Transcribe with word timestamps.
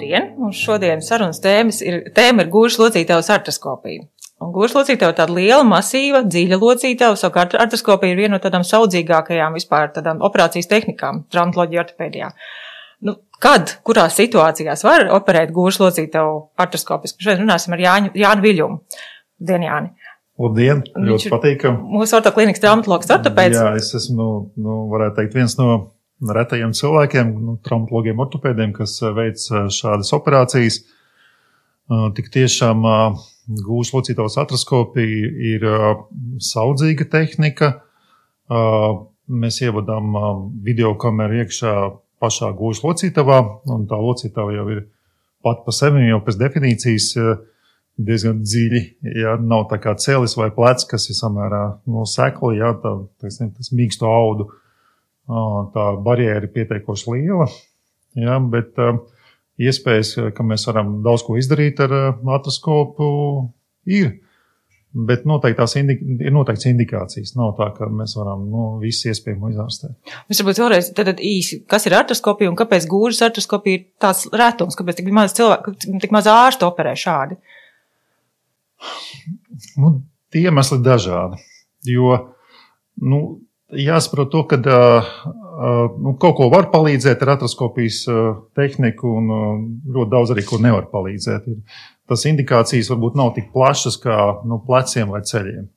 Labdien! 0.00 0.30
Mums 0.40 0.56
šodien 0.56 1.02
sarunas 1.04 1.42
tēmas 1.44 1.82
ir, 1.84 1.98
tēma 2.16 2.46
ir 2.46 2.48
gūžas 2.52 2.78
locītavas 2.80 3.28
artroskopija. 3.34 4.06
Un 4.40 4.54
gūžas 4.54 4.78
locītava 4.78 5.12
ir 5.12 5.18
tāda 5.18 5.34
liela, 5.36 5.64
masīva, 5.68 6.22
dziļa 6.24 6.56
locītava, 6.56 7.18
savukārt 7.20 7.58
artroskopija 7.60 8.14
ir 8.14 8.22
viena 8.22 8.38
no 8.38 8.40
tādām 8.40 8.64
saudzīgākajām 8.64 9.58
vispār 9.58 9.92
tādām 9.92 10.22
operācijas 10.24 10.70
tehnikām 10.70 11.26
traumatoloģija 11.28 11.82
ortopēdijā. 11.84 12.30
Nu, 13.04 13.18
kad, 13.44 13.76
kurās 13.84 14.16
situācijās 14.16 14.86
var 14.88 15.10
operēt 15.18 15.52
gūžas 15.52 15.82
locītavu 15.84 16.34
artroskopiski? 16.64 17.20
Šodien 17.20 17.44
runāsim 17.44 17.76
ar 17.76 17.84
Jāņu, 17.84 18.16
Jānu 18.24 18.46
Viļumu. 18.48 18.80
Dien, 19.50 19.68
Jāni! 19.68 19.92
Labdien! 20.40 20.84
Ļoti 20.96 21.28
patīkam! 21.28 21.82
Mūsu 21.92 22.16
ortoklinikas 22.16 22.64
traumatologs 22.64 23.12
ortopēds. 23.12 23.60
Jā, 23.60 23.74
es 23.76 23.92
esmu, 24.00 24.30
nu, 24.56 24.84
varētu 24.88 25.20
teikt, 25.20 25.36
viens 25.36 25.60
no 25.60 25.74
retajiem 26.28 26.72
cilvēkiem, 26.76 27.32
nu, 27.40 27.56
traumatologiem, 27.64 28.20
ortopēdiem, 28.20 28.74
kas 28.76 28.98
eh, 29.02 29.12
veic 29.16 29.42
eh, 29.50 29.68
šādas 29.72 30.12
operācijas. 30.16 30.80
Eh, 30.80 32.06
tik 32.16 32.30
tiešām 32.34 32.84
gūžas 33.50 33.94
locītavas 33.96 34.36
atroskopija 34.38 35.30
ir 35.54 35.64
saudzīga 36.38 37.08
tehnika. 37.10 37.72
Mēs 39.30 39.58
ievadām 39.64 40.12
video 40.62 40.92
kameru 41.00 41.40
iekšā 41.40 41.72
pašā 42.22 42.52
gūžas 42.54 42.84
locītavā, 42.84 43.40
un 43.74 43.88
tā 43.90 43.98
locītava 43.98 44.54
jau 44.54 44.68
ir 44.70 44.84
pat 45.42 45.64
pa 45.66 45.74
sevi 45.74 46.06
jau 46.06 46.20
pēc 46.22 46.38
definīcijas 46.38 47.08
diezgan 47.98 48.44
dziļi. 48.46 48.84
Ja 49.18 49.34
nav 49.42 49.66
tā 49.72 49.80
kā 49.82 49.96
cēlis 49.98 50.36
vai 50.38 50.52
plecs, 50.54 50.86
kas 50.86 51.10
ir 51.10 51.18
samērā 51.18 51.64
no 51.90 52.06
sekla, 52.06 52.54
ja 52.54 52.70
tā, 52.78 52.94
teiksim, 53.22 53.50
tas 53.56 53.74
mīksto 53.74 54.06
audu 54.06 54.50
tā 55.74 55.86
barjera 56.04 56.40
ir 56.42 56.52
pietiekoši 56.54 57.10
liela. 57.14 57.46
Ja, 58.18 58.38
bet 58.42 58.78
iespējas, 59.60 60.16
ka 60.34 60.46
mēs 60.46 60.66
varam 60.70 61.00
daudz 61.04 61.22
ko 61.26 61.36
izdarīt 61.38 61.80
ar 61.84 61.94
matroskopu, 62.26 63.08
ir. 63.90 64.18
Bet 64.90 65.22
noteikti 65.28 65.60
tās 65.60 65.76
indi 65.78 65.94
ir 66.18 66.32
noteikts 66.34 66.66
indikācijas. 66.66 67.36
Nav 67.38 67.52
tā, 67.60 67.68
ka 67.76 67.86
mēs 67.94 68.16
varam 68.18 68.42
nu, 68.50 68.64
visu 68.82 69.06
iespējamo 69.12 69.52
izārstēt. 69.52 69.92
Mēs 70.26 70.40
varbūt 70.42 70.58
vēlreiz 70.64 70.88
tad 70.96 71.22
īsi, 71.22 71.60
kas 71.70 71.86
ir 71.86 71.94
artroskopija 71.94 72.50
un 72.50 72.58
kāpēc 72.58 72.88
gūžas 72.90 73.22
artroskopija 73.28 73.78
ir 73.78 73.84
tāds 74.02 74.24
retums, 74.34 74.74
kāpēc 74.78 74.98
tik 74.98 75.12
maz 75.14 75.36
cilvēku, 75.38 75.76
tik 75.78 76.10
maz 76.16 76.26
ārstu 76.30 76.66
operē 76.66 76.96
šādi? 76.98 77.38
Nu, 79.78 79.92
tie 80.34 80.42
iemesli 80.48 80.80
dažādi. 80.82 81.38
Jo, 81.86 82.16
nu, 83.06 83.22
jāsaprot 83.76 84.30
to, 84.32 84.42
ka 84.50 84.58
nu, 84.60 86.14
kaut 86.20 86.36
ko 86.38 86.48
var 86.52 86.70
palīdzēt 86.72 87.22
ar 87.24 87.34
atroskopijas 87.36 88.02
uh, 88.10 88.30
tehniku, 88.56 89.12
un 89.20 89.30
ļoti 89.92 90.10
daudz 90.12 90.32
arī 90.34 90.44
ko 90.48 90.60
nevar 90.62 90.88
palīdzēt. 90.92 91.48
Tas 92.10 92.26
indikācijas 92.26 92.90
varbūt 92.90 93.18
nav 93.18 93.34
tik 93.36 93.52
plašas 93.54 93.98
kā 94.02 94.16
nu, 94.48 94.60
pleciem 94.66 95.12
vai 95.12 95.22
ceļiem, 95.26 95.68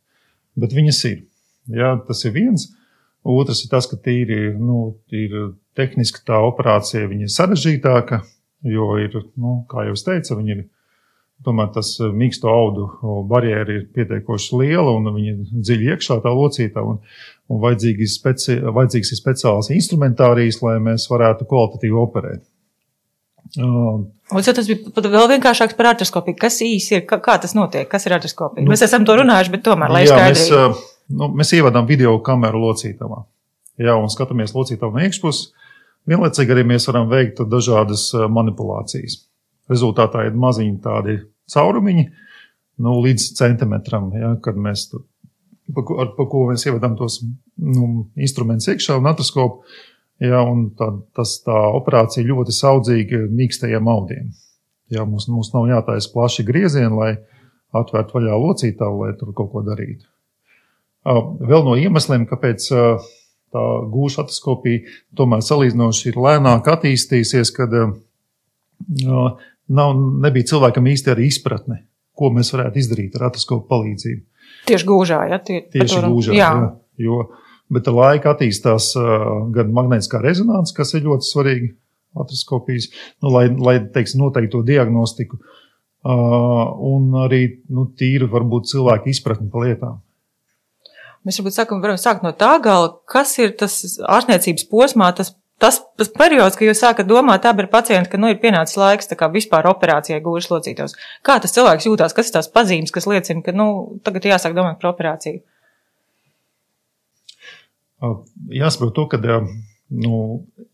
bet 0.59 0.73
viņas 0.75 1.03
ir. 1.11 1.19
Jā, 1.73 1.93
tas 2.07 2.23
ir 2.27 2.33
viens. 2.35 2.71
Otrs 3.23 3.63
ir 3.63 3.71
tas, 3.71 3.87
ka 3.87 3.95
tīri, 4.03 4.51
nu, 4.59 4.97
tīri 5.07 5.53
tehniski 5.77 6.25
tā 6.27 6.41
operācija 6.43 7.07
ir 7.07 7.29
sarežģītāka, 7.31 8.19
jo 8.67 8.89
ir, 8.99 9.15
nu, 9.39 9.61
kā 9.71 9.85
jau 9.87 9.95
es 9.95 10.03
teicu, 10.03 10.35
viņi 10.41 10.57
ir 10.57 10.65
Tomēr 11.43 11.69
tas 11.75 11.93
eh, 11.99 12.11
mīksto 12.15 12.51
audu 12.51 12.87
barjera 13.29 13.79
ir 13.79 13.85
pietiekoši 13.95 14.59
liela 14.61 14.93
un 14.95 15.11
viņa 15.15 15.35
dziļi 15.51 15.93
iekšā 15.95 16.19
tā 16.23 16.31
locītā. 16.31 16.83
Un, 16.87 17.01
un 17.51 17.61
vajadzīgs, 17.63 18.17
speci, 18.19 18.57
vajadzīgs 18.63 19.13
ir 19.13 19.19
speciāls 19.19 19.71
instrumentārijas, 19.75 20.61
lai 20.63 20.77
mēs 20.83 21.09
varētu 21.11 21.47
kvalitatīvi 21.49 21.99
operēt. 21.99 22.43
Uh, 23.59 24.05
un 24.33 24.45
tas 24.45 24.69
bija 24.69 25.09
vēl 25.13 25.27
vienkāršāks 25.35 25.75
par 25.77 25.91
artroskopiju. 25.91 26.37
Kas 26.41 26.61
īsi 26.65 26.97
ir, 26.97 27.03
kā, 27.09 27.19
kā 27.21 27.35
tas 27.43 27.53
notiek, 27.57 27.85
kas 27.91 28.07
ir 28.07 28.15
artroskopija? 28.15 28.63
Nu, 28.65 28.71
mēs 28.73 28.85
esam 28.87 29.05
to 29.05 29.17
runājuši, 29.19 29.51
bet 29.53 29.65
tomēr, 29.67 29.93
lai 29.93 30.05
jā, 30.07 30.15
mēs, 30.17 30.45
uh, 30.55 30.79
nu, 31.13 31.29
mēs 31.37 31.53
ievadām 31.57 31.85
video 31.89 32.15
kameru 32.25 32.63
locītavā. 32.63 33.19
Jā, 33.83 33.97
un 33.99 34.09
skatāmies 34.13 34.55
locītavu 34.55 34.95
no 34.95 35.03
iekšpuses. 35.05 35.51
Vienlaicīgi 36.09 36.55
arī 36.55 36.65
mēs 36.71 36.87
varam 36.89 37.11
veikt 37.11 37.43
dažādas 37.51 38.07
uh, 38.15 38.25
manipulācijas. 38.31 39.21
Rezultātā 39.71 40.25
ir 40.27 40.39
maziņi 40.39 40.79
tādi 40.83 41.19
caurumiņi 41.51 42.05
nu, 42.83 42.99
līdz 43.03 43.31
centimetram, 43.37 44.11
ja, 44.17 44.33
kad 44.43 44.57
mēs 44.59 44.87
tur, 44.91 45.05
pa, 45.73 45.83
ar, 46.03 46.13
pa 46.17 46.27
ko 46.29 46.47
mēs 46.51 46.65
ievedam 46.67 46.95
tos 46.99 47.19
nu, 47.23 48.07
instrumentus 48.15 48.71
iekšā 48.73 48.97
un 48.99 49.11
atraskopu. 49.11 49.65
Ja, 50.23 50.39
un 50.45 50.69
tā, 50.77 50.87
tas, 51.17 51.39
tā 51.43 51.55
operācija 51.75 52.23
ļoti 52.23 52.53
saudzīga 52.55 53.25
mīkstajiem 53.33 53.87
audiem. 53.91 54.29
Ja, 54.93 55.03
mums, 55.09 55.25
mums 55.27 55.49
nav 55.55 55.65
jātaisa 55.71 56.11
plaši 56.13 56.45
griezieni, 56.47 56.93
lai 56.95 57.11
atvērtu 57.75 58.19
vaļā 58.19 58.37
locītāju, 58.39 58.99
lai 59.01 59.15
tur 59.19 59.33
kaut 59.35 59.49
ko 59.51 59.63
darītu. 59.65 60.05
Vēl 61.03 61.65
no 61.65 61.73
iemesliem, 61.79 62.27
kāpēc 62.29 62.69
tā 63.53 63.63
gūša 63.93 64.23
atraskopija 64.23 64.85
tomēr 65.17 65.43
salīdzinoši 65.43 66.11
ir 66.11 66.19
lēnāk 66.23 66.69
attīstījusies, 66.75 67.51
kad 67.57 67.73
nav, 69.75 69.95
nebija 70.23 70.51
cilvēkam 70.53 70.87
īsti 70.93 71.13
arī 71.13 71.27
izpratne, 71.31 71.83
ko 72.17 72.29
mēs 72.35 72.53
varētu 72.53 72.81
izdarīt 72.81 73.17
ar 73.17 73.29
atraskopu 73.29 73.67
palīdzību. 73.71 74.21
Tieši 74.69 74.87
gūžā, 74.87 75.23
ja 75.31 75.39
tie, 75.43 75.63
tieši 75.73 76.03
gūžā. 76.05 76.35
Jā. 76.37 76.51
Jā, 76.55 76.69
jo, 77.07 77.23
bet 77.73 77.89
ar 77.89 77.97
laiku 77.97 78.31
attīstās 78.31 78.93
uh, 78.99 79.27
gan 79.55 79.73
magnētiskā 79.75 80.21
rezonance, 80.23 80.75
kas 80.77 80.93
ir 80.95 81.07
ļoti 81.07 81.29
svarīga 81.29 81.73
atraskopijas, 82.23 82.89
nu, 83.23 83.33
lai, 83.33 83.47
lai 83.49 83.77
teiksim, 83.93 84.21
noteikti 84.21 84.53
to 84.53 84.63
diagnostiku, 84.67 85.39
uh, 85.41 86.73
un 86.93 87.13
arī 87.25 87.43
nu, 87.73 87.89
tīri 87.97 88.29
varbūt 88.29 88.69
cilvēku 88.71 89.11
izpratni 89.11 89.49
par 89.51 89.67
lietām. 89.67 90.01
Mēs 91.23 91.39
varbūt 91.39 91.55
sākam, 91.55 91.79
varam 91.83 91.99
sākt 91.99 92.25
no 92.25 92.33
tā 92.35 92.51
gala, 92.63 92.91
kas 93.07 93.31
ir 93.39 93.55
tas 93.59 93.79
ārstniecības 94.03 94.67
posmā, 94.71 95.07
tas 95.15 95.31
tas, 95.61 95.79
tas 95.99 96.11
periods, 96.13 96.57
kad 96.57 96.67
jūs 96.67 96.81
sākat 96.83 97.09
domāt, 97.09 97.45
abi 97.49 97.65
ir 97.65 97.71
pacienti, 97.71 98.11
ka 98.11 98.19
nu, 98.21 98.29
ir 98.31 98.41
pienācis 98.41 98.79
laiks 98.79 99.11
vispār 99.33 99.69
operācijai 99.71 100.21
gūžas 100.23 100.51
locītos. 100.51 100.97
Kā 101.25 101.39
tas 101.43 101.55
cilvēks 101.55 101.87
jūtās, 101.89 102.15
kas 102.15 102.29
ir 102.29 102.37
tās 102.37 102.51
pazīmes, 102.51 102.93
kas 102.93 103.07
liecina, 103.09 103.43
ka 103.45 103.55
nu, 103.55 103.99
tagad 104.03 104.25
jāsāk 104.33 104.55
domāt 104.57 104.81
par 104.81 104.93
operāciju? 104.93 105.43
Jāsaprot 108.51 108.93
to, 108.97 109.07
ka, 109.07 109.19
nu, 109.93 110.19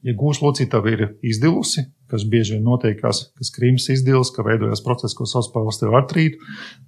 ja 0.05 0.15
gūžas 0.17 0.41
locītava 0.45 0.95
ir 0.95 1.05
izdilusi, 1.21 1.85
kas 2.09 2.25
bieži 2.25 2.55
vien 2.55 2.65
notiekās, 2.65 3.27
kas 3.37 3.53
krīmas 3.53 3.85
izdils, 3.93 4.31
ka 4.33 4.45
veidojas 4.47 4.81
process, 4.81 5.13
ko 5.13 5.27
sauc 5.29 5.51
par 5.53 5.69
osteoartrītu, 5.69 6.41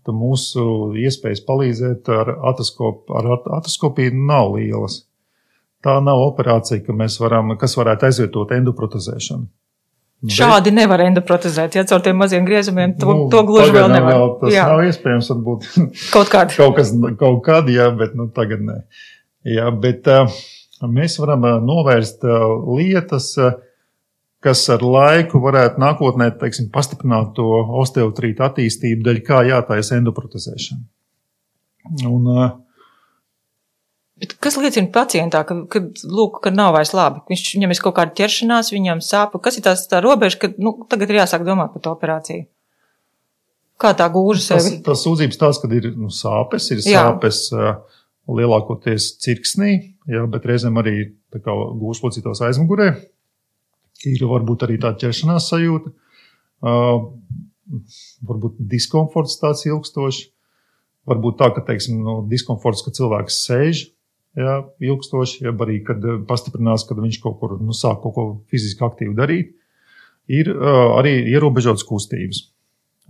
tad 0.08 0.18
mūsu 0.18 0.64
iespējas 0.98 1.44
palīdzēt 1.46 2.10
ar 2.16 2.34
atroskopiju 2.50 4.18
nav 4.18 4.56
lielas 4.56 5.04
tā 5.86 5.98
nav 6.04 6.22
operācija, 6.28 6.84
ka 6.86 6.96
varam, 7.24 7.56
kas 7.60 7.76
varētu 7.78 8.08
aizvietot 8.10 8.54
endoprotezēšanu. 8.58 9.50
Bet, 10.22 10.36
Šādi 10.38 10.70
nevar 10.70 11.02
endoprotezēt, 11.02 11.76
ja 11.80 11.84
caur 11.90 12.04
tiem 12.06 12.20
maziem 12.22 12.46
griezumiem 12.46 12.92
to, 13.02 13.10
nu, 13.10 13.24
to 13.34 13.40
gluži 13.48 13.74
vēl 13.74 13.88
nevar. 13.90 14.14
Vēl 14.14 14.34
tas 14.44 14.54
jā. 14.54 14.66
nav 14.70 14.84
iespējams, 14.86 15.30
varbūt. 15.34 15.66
Kaut 16.14 16.30
kādi. 16.30 16.58
kaut 16.62 16.76
kas, 16.78 16.92
kaut 17.18 17.40
kādi, 17.48 17.80
jā, 17.80 17.88
bet 17.98 18.14
nu 18.18 18.28
tagad 18.36 18.62
nē. 18.68 18.76
Jā, 19.50 19.72
bet 19.74 20.06
uh, 20.14 20.30
mēs 20.86 21.18
varam 21.18 21.48
uh, 21.50 21.58
novērst 21.66 22.22
uh, 22.30 22.44
lietas, 22.78 23.32
uh, 23.42 23.58
kas 24.46 24.62
ar 24.74 24.86
laiku 24.86 25.42
varētu 25.42 25.82
nākotnē, 25.82 26.30
teiksim, 26.38 26.70
pastiprināt 26.74 27.34
to 27.40 27.48
osteotrītu 27.82 28.46
attīstību, 28.46 29.02
daļai 29.08 29.26
kā 29.26 29.42
jātaisa 29.50 29.98
endoprotezēšana. 29.98 30.86
Un, 32.06 32.30
uh, 32.30 32.52
Bet 34.22 34.36
kas 34.38 34.54
liecina 34.62 34.92
pacientā, 34.94 35.40
ka, 35.50 35.56
ka, 35.72 35.80
lūk, 36.06 36.44
ka 36.44 36.52
nav 36.54 36.76
vairs 36.76 36.92
labi? 36.94 37.24
Viņš, 37.32 37.46
viņam 37.56 37.72
ir 37.74 37.80
kaut 37.82 37.96
kāda 37.98 38.14
ķeršanās, 38.20 38.70
viņam 38.70 39.00
sāp. 39.02 39.34
Kas 39.42 39.56
ir 39.58 39.64
tās 39.66 39.88
tā 39.90 39.98
robeža, 40.06 40.38
ka 40.44 40.50
nu, 40.62 40.76
tagad 40.90 41.10
ir 41.10 41.24
jāsāk 41.24 41.46
domāt 41.48 41.72
par 41.74 41.82
to 41.82 41.94
operāciju? 41.96 42.44
Kā 43.82 43.96
tā 43.98 44.06
gūža 44.14 44.44
sevi? 44.44 44.76
Tas, 44.76 44.84
tas 44.86 45.06
sūdzības 45.08 45.40
tās, 45.42 45.58
kad 45.64 45.74
ir 45.74 45.88
nu, 45.98 46.12
sāpes, 46.14 46.68
ir 46.70 46.84
jā. 46.84 47.02
sāpes 47.02 47.40
lielākoties 48.30 49.08
cirksnī, 49.24 49.72
jā, 50.06 50.22
bet 50.30 50.46
reizēm 50.52 50.78
arī 50.78 50.94
gūža 51.34 52.06
locītos 52.06 52.44
aizmugurē. 52.46 52.92
Ir 54.12 54.22
varbūt 54.30 54.68
arī 54.68 54.78
tā 54.82 54.92
ķeršanās 55.02 55.48
sajūta, 55.50 55.90
uh, 56.62 57.08
varbūt 58.30 58.62
diskomforts 58.70 59.40
tāds 59.42 59.66
ilgstošs. 59.66 60.28
Varbūt 61.10 61.40
tā, 61.42 61.50
ka, 61.56 61.66
teiksim, 61.66 61.98
no 62.06 62.20
diskomforts, 62.30 62.84
ka 62.86 62.94
cilvēks 62.94 63.42
sēž 63.48 63.82
jā, 64.38 64.56
ilgstoši, 64.92 65.46
jeb 65.48 65.64
arī, 65.66 65.82
kad 65.88 66.04
eh, 66.06 66.22
pastiprinās, 66.28 66.86
kad 66.88 67.02
viņš 67.02 67.20
kaut 67.24 67.40
kur 67.42 67.58
nu, 67.60 67.76
sāk 67.78 68.02
kaut 68.04 68.16
ko 68.16 68.26
fiziski 68.52 68.86
aktīvi 68.88 69.18
darīt, 69.18 69.56
ir 70.32 70.52
uh, 70.54 70.94
arī 71.00 71.16
ierobežotas 71.34 71.84
kustības. 71.84 72.46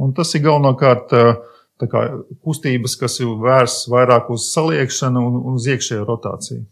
Un 0.01 0.13
tas 0.17 0.31
ir 0.33 0.41
galvenokārt 0.45 1.11
uh, 1.13 1.33
kā, 1.91 2.03
kustības, 2.41 2.95
kas 2.97 3.19
ir 3.21 3.35
vērstas 3.41 3.89
vairāk 3.91 4.31
uz 4.33 4.47
saliekšanu 4.53 5.21
un 5.27 5.57
uz 5.59 5.67
iekšējo 5.69 6.07
rotāciju. 6.07 6.63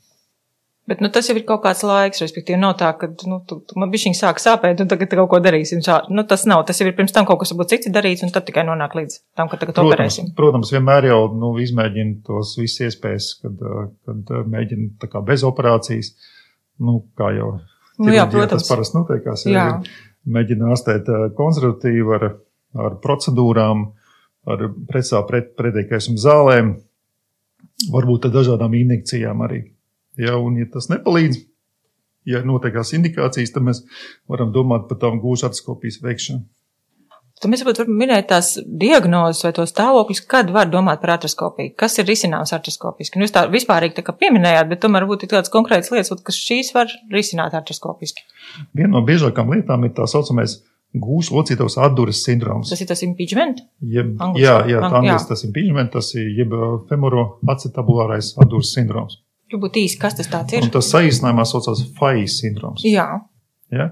Bet 0.89 1.03
nu, 1.03 1.11
tas 1.13 1.27
jau 1.29 1.35
ir 1.37 1.43
kaut 1.45 1.61
kāds 1.61 1.83
laiks, 1.85 2.23
respektīvi, 2.23 2.57
nav 2.57 2.73
tā, 2.79 2.89
ka 2.97 3.11
nu, 3.29 3.39
tu, 3.45 3.59
tu, 3.61 3.77
man 3.77 3.91
bija 3.93 4.09
sāk 4.17 4.41
sāpēt, 4.41 4.81
un 4.81 4.89
tagad 4.89 5.11
kaut 5.13 5.29
ko 5.29 5.39
darīsim. 5.45 5.83
Šā. 5.85 5.99
Nu, 6.09 6.23
tas 6.25 6.47
nav. 6.49 6.63
Tas 6.65 6.81
jau 6.81 6.87
ir 6.89 6.95
pirms 6.97 7.13
tam 7.13 7.27
kaut 7.29 7.43
kas 7.43 7.53
būtu 7.53 7.75
cits 7.75 7.91
darīts, 7.93 8.25
un 8.25 8.33
tad 8.33 8.47
tikai 8.47 8.63
nonāk 8.65 8.97
līdz 8.97 9.19
tam, 9.37 9.51
ka 9.51 9.59
tagad 9.61 9.77
protams, 9.77 9.93
operēsim. 9.93 10.31
Protams, 10.39 10.73
vienmēr 10.73 11.11
jau 11.11 11.19
nu, 11.37 11.53
izmēģina 11.61 12.23
tos 12.25 12.55
visas 12.57 12.89
iespējas, 12.89 13.31
kad, 13.43 13.61
kad 14.09 14.33
mēģina 14.49 14.95
tā 15.03 15.11
kā 15.11 15.21
bez 15.25 15.45
operācijas. 15.45 16.15
Nu, 16.81 17.03
kā 17.19 17.35
jau 17.37 17.53
Nu, 17.99 18.13
jā, 18.15 18.23
protams. 18.31 18.63
tas 18.63 18.71
parasti 18.71 18.95
notiekās. 18.95 19.45
Jā. 19.51 19.65
Mēģina 20.29 20.69
ārstēt 20.71 21.09
konservatīvi 21.35 22.15
ar, 22.15 22.29
ar 22.79 22.95
procedūrām, 23.03 23.89
ar 24.49 24.69
precā 24.87 25.19
pret, 25.27 25.51
pretēkaismu 25.59 26.15
zālēm, 26.19 26.77
varbūt 27.91 28.29
ar 28.29 28.33
dažādām 28.37 28.77
injekcijām 28.79 29.43
arī. 29.43 29.65
Ja, 30.19 30.37
un, 30.37 30.59
ja 30.59 30.67
tas 30.71 30.89
nepalīdz, 30.91 31.41
ja 32.29 32.43
notiekās 32.45 32.93
indikācijas, 32.97 33.53
tad 33.55 33.65
mēs 33.65 33.83
varam 34.29 34.53
domāt 34.55 34.89
par 34.89 34.99
tām 35.01 35.21
gūžu 35.23 35.47
artiskopijas 35.47 36.01
veikšanu. 36.03 36.45
Tad 37.39 37.53
mēs 37.53 37.61
varbūt 37.63 37.87
minēt 37.87 38.25
tās 38.27 38.57
diagnozes 38.59 39.45
vai 39.45 39.53
tos 39.55 39.71
stāvokļus, 39.71 40.25
kad 40.27 40.49
var 40.51 40.67
domāt 40.67 40.99
par 40.99 41.13
artroskopiju. 41.13 41.71
Kas 41.79 41.95
ir 42.01 42.07
risināms 42.09 42.51
artroskopiski? 42.55 43.15
Nu, 43.15 43.23
jūs 43.23 43.31
tā 43.35 43.45
vispārīgi 43.47 43.95
tā 43.95 44.03
kā 44.03 44.11
pieminējāt, 44.19 44.67
bet 44.67 44.81
tomēr 44.83 45.05
būtu 45.07 45.29
tādas 45.31 45.51
konkrētas 45.53 45.93
lietas, 45.93 46.11
kas 46.27 46.39
šīs 46.49 46.73
var 46.75 46.91
risināt 47.13 47.55
artroskopiski. 47.55 48.25
Viena 48.75 48.97
no 48.97 49.05
biežākām 49.07 49.55
lietām 49.55 49.87
ir 49.87 49.95
tā 49.95 50.09
saucamais 50.11 50.57
gūžu 50.99 51.37
locītavas 51.37 51.79
atdures 51.79 52.25
sindroms. 52.25 52.73
Tas 52.73 52.83
ir 52.83 52.91
tas 52.91 53.05
impingement? 53.07 53.63
Jeb, 53.79 54.17
Angliski. 54.19 54.43
jā, 54.43 54.57
jā, 54.73 54.83
tā 54.83 54.99
angliski 54.99 55.31
tas 55.31 55.47
impingement, 55.47 55.93
tas 55.95 56.11
ir 56.19 56.27
jeb 56.41 56.59
femoro 56.91 57.25
acetabulārais 57.55 58.33
atdures 58.41 58.75
sindroms. 58.75 59.21
Varbūt 59.49 59.79
īsi, 59.81 59.97
kas 60.01 60.17
tas 60.19 60.29
ir? 60.53 60.61
Un 60.61 60.73
tas 60.73 60.91
saīsinājumā 60.93 61.45
saucās 61.49 61.81
FAI 61.97 62.27
sindroms. 62.29 62.83
Jā. 62.85 63.07
Ja? 63.73 63.89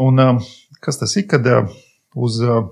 Un 0.00 0.22
um, 0.22 0.38
kas 0.84 1.00
tas 1.00 1.12
ir, 1.18 1.26
kad 1.28 1.44
uh, 1.50 1.68
uz 2.16 2.38
uh, 2.44 2.70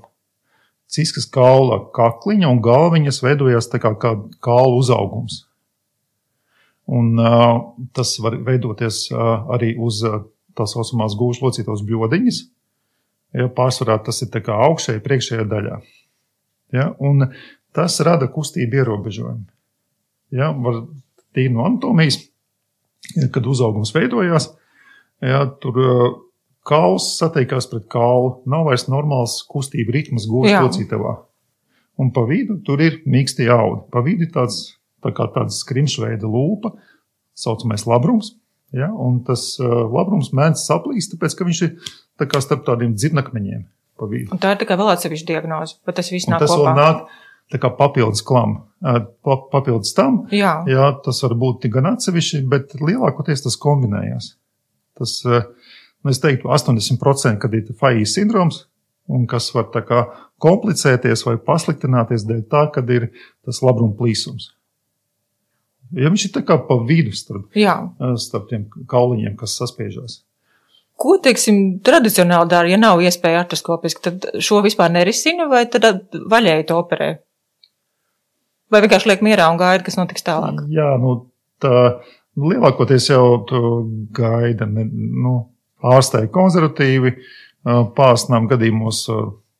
ciskas 0.92 1.26
kaula 1.32 1.82
kakliņa 1.96 2.48
un 2.48 2.62
galviņas 2.64 3.20
veidojās 3.24 3.68
tā 3.72 3.82
kā, 3.82 3.92
kā 4.00 4.14
kaula 4.44 4.78
uzaugums. 4.78 5.42
Un 6.86 7.18
uh, 7.18 7.60
tas 7.96 8.14
var 8.22 8.38
veidoties 8.46 9.08
arī 9.12 9.74
uz 9.82 10.00
tā 10.56 10.64
saucamās 10.70 11.16
gūžu 11.18 11.44
locītos 11.44 11.82
bļodiņas. 11.84 12.44
Ja, 13.36 13.50
pārsvarā 13.52 13.98
tas 14.06 14.22
ir 14.24 14.30
augšējā, 14.32 15.02
priekšējā 15.04 15.44
daļā. 15.50 15.80
Ja, 16.72 16.86
un 17.02 17.26
tas 17.76 17.98
rada 18.06 18.30
kustību 18.32 18.80
ierobežojumu. 18.80 19.44
Ja, 20.34 20.52
var 20.54 20.86
tīri 21.36 21.52
no 21.54 21.66
anatomijas, 21.68 22.18
kad 23.34 23.46
uzaugums 23.46 23.92
veidojās, 23.94 24.50
ja, 25.22 25.44
tur 25.62 25.78
kauls 26.66 27.12
satiekās 27.20 27.68
pret 27.70 27.86
kaulu, 27.92 28.40
nav 28.50 28.66
vairs 28.70 28.88
normāls 28.90 29.38
kustību 29.50 29.94
ritms 29.94 30.26
gūžu 30.30 30.56
locītavā. 30.66 31.14
Un 32.02 32.10
pa 32.12 32.26
vidu 32.28 32.58
tur 32.64 32.82
ir 32.84 33.00
mīksti 33.08 33.46
audi. 33.52 33.86
Pa 33.92 34.02
vidu 34.04 34.26
ir 34.26 34.32
tāds, 34.34 34.74
tā 35.04 35.14
kā 35.16 35.28
tāds 35.32 35.62
skrimšveida 35.62 36.28
lūpa, 36.28 36.74
saucamais 37.38 37.86
labrums. 37.88 38.34
Ja, 38.74 38.90
un 38.90 39.20
tas 39.24 39.54
uh, 39.62 39.86
labrums 39.94 40.32
mēdz 40.36 40.64
saplīst, 40.66 41.14
tāpēc, 41.14 41.36
ka 41.38 41.46
viņš 41.46 41.60
ir 41.64 41.92
tā 42.18 42.26
kā 42.28 42.42
starp 42.42 42.66
tādiem 42.66 42.96
dzirnakmeņiem. 42.98 43.62
Un 44.34 44.40
tā 44.42 44.52
ir 44.52 44.58
tikai 44.60 44.76
vēl 44.76 44.90
atsevišķa 44.92 45.28
diagnoze, 45.30 45.78
bet 45.86 45.96
tas 45.96 46.10
viss 46.12 46.28
nāk 46.28 46.42
tas 46.42 46.52
kopā. 46.52 46.74
Nāk 46.76 47.06
tā 47.52 47.60
kā 47.62 47.70
papildus 47.78 48.24
klam. 48.26 48.58
Papildus 49.24 49.94
tam, 49.96 50.24
jā. 50.34 50.58
Jā, 50.68 50.90
tas 51.04 51.22
var 51.24 51.34
būt 51.40 51.68
gan 51.72 51.92
atsevišķi, 51.94 52.42
bet 52.50 52.76
lielākoties 52.80 53.46
tas 53.46 53.56
kombinējās. 53.60 54.34
Tas, 54.96 55.18
nu, 55.26 56.12
es 56.12 56.20
teiktu, 56.22 56.50
80% 56.52 57.40
kad 57.42 57.56
ir 57.56 57.72
FAI 57.80 58.06
sindroms, 58.08 58.64
un 59.12 59.26
kas 59.30 59.48
var 59.54 59.70
tā 59.74 59.82
kā 59.86 60.04
komplicēties 60.42 61.24
vai 61.28 61.36
pasliktināties 61.42 62.26
dēļ 62.28 62.44
tā, 62.52 62.66
kad 62.74 62.90
ir 62.92 63.10
tas 63.46 63.62
labruma 63.64 63.96
plīsums. 63.98 64.52
Ja 65.94 66.10
viņš 66.10 66.28
ir 66.28 66.32
tā 66.34 66.42
kā 66.46 66.56
pa 66.66 66.76
vidu 66.82 67.12
starp, 67.14 67.52
Jā. 67.54 67.76
starp 68.18 68.48
tiem 68.50 68.64
kauliņiem, 68.90 69.36
kas 69.38 69.54
saspiežās. 69.60 70.24
Ko, 70.96 71.18
teiksim, 71.20 71.78
tradicionāli 71.84 72.48
dara, 72.48 72.70
ja 72.72 72.78
nav 72.80 73.02
iespēja 73.04 73.42
artroskopiski, 73.44 74.02
tad 74.02 74.26
šo 74.42 74.62
vispār 74.64 74.90
nerisina 74.94 75.44
vai 75.50 75.66
tad 75.70 76.08
vaļēji 76.16 76.66
to 76.70 76.78
operē? 76.80 77.10
Vai 78.72 78.82
vienkārši 78.82 79.10
liek 79.12 79.22
mierā 79.22 79.46
un 79.52 79.58
gaida, 79.60 79.84
kas 79.86 79.98
notiks 79.98 80.24
tālāk? 80.26 80.64
Jā, 80.74 80.92
nu, 80.98 81.18
tā 81.62 81.72
nu, 82.36 82.50
lielākoties 82.50 83.10
jau 83.12 83.26
gaida. 84.16 84.66
Ne, 84.66 84.86
nu, 84.90 85.36
ārstēji 85.86 86.32
konservatīvi, 86.34 87.14
pārsnām 87.96 88.48
gadījumos 88.50 89.04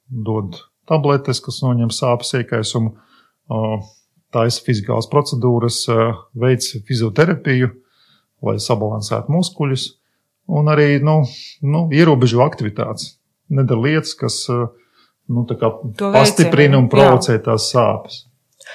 dod 0.07 0.61
tabletes, 0.87 1.41
kas 1.43 1.61
noņem 1.65 1.91
sāpes 1.95 2.33
iekaisumu, 2.39 2.95
taisa 4.35 4.63
fizikālas 4.67 5.09
procedūras, 5.11 5.83
veic 6.39 6.67
fizioterapiju, 6.87 7.71
lai 8.47 8.57
sabalansētu 8.63 9.33
muskuļus, 9.33 9.87
un 10.57 10.71
arī 10.71 10.97
nu, 11.03 11.21
nu, 11.67 11.87
ierobežo 11.95 12.43
aktivitātes. 12.45 13.17
Nedara 13.55 13.83
lietas, 13.83 14.15
kas 14.19 14.41
nu, 14.51 15.47
pastiprina 15.47 16.79
un 16.79 16.91
provocē 16.91 17.39
tās 17.43 17.71
sāpes. 17.73 18.25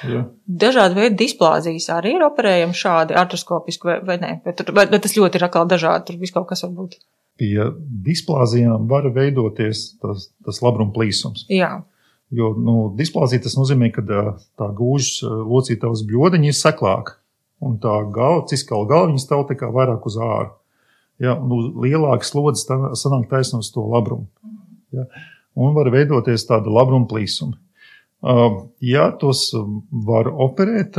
Ja. 0.08 0.24
Dažādi 0.48 0.98
veidi 0.98 1.18
displāzijas 1.26 1.90
arī 1.94 2.16
ir 2.18 2.26
operējami 2.26 2.78
šādi 2.78 3.16
artroskopiski 3.20 3.90
vai, 3.90 3.98
vai 4.08 4.18
nē, 4.22 4.32
bet, 4.46 4.64
vai, 4.72 4.86
bet 4.90 5.04
tas 5.06 5.18
ļoti 5.18 5.38
ir 5.38 5.48
atkal 5.48 5.68
dažādi, 5.70 6.06
tur 6.08 6.22
viss 6.22 6.36
kaut 6.36 6.48
kas 6.50 6.64
var 6.66 6.72
būt. 6.78 6.96
Pie 7.42 7.68
displāzijām 8.06 8.88
var 8.92 9.10
veidoties 9.14 9.84
tas, 10.02 10.30
tas 10.46 10.62
labruma 10.64 10.94
plīsums. 10.96 11.46
Jā. 11.52 11.82
Jo 12.32 12.54
nu, 12.56 12.76
displāzija 12.96 13.44
tas 13.44 13.58
nozīmē, 13.60 13.92
ka 13.92 14.04
tā 14.08 14.70
gūžas 14.78 15.26
locītavas 15.28 16.06
bļodiņa 16.08 16.52
ir 16.52 16.58
seklāka. 16.58 17.18
Un 17.62 17.76
tā 17.82 17.94
galva, 18.10 18.48
ciskala 18.50 18.88
galviņa 18.90 19.22
stāv 19.22 19.44
tā 19.50 19.58
kā 19.60 19.70
vairāk 19.74 20.08
uz 20.10 20.16
āru. 20.18 20.56
Ja, 21.22 21.36
nu, 21.38 21.60
lielāka 21.84 22.26
slodze 22.26 22.64
sanāk 22.98 23.28
taisnos 23.30 23.70
to 23.74 23.84
labrumu. 23.86 24.26
Ja, 24.96 25.06
un 25.60 25.76
var 25.76 25.92
veidoties 25.94 26.48
tāda 26.50 26.72
labruma 26.74 27.06
plīsuma. 27.12 27.60
Jā, 28.21 29.06
tos 29.18 29.47
var 30.06 30.29
operēt, 30.29 30.97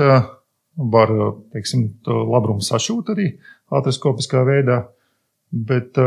var, 0.94 1.12
teiksim, 1.54 1.86
labrumu 2.06 2.64
sašūt 2.64 3.12
arī 3.14 3.28
atroskopiskā 3.72 4.42
veidā, 4.48 4.80
bet, 5.52 5.98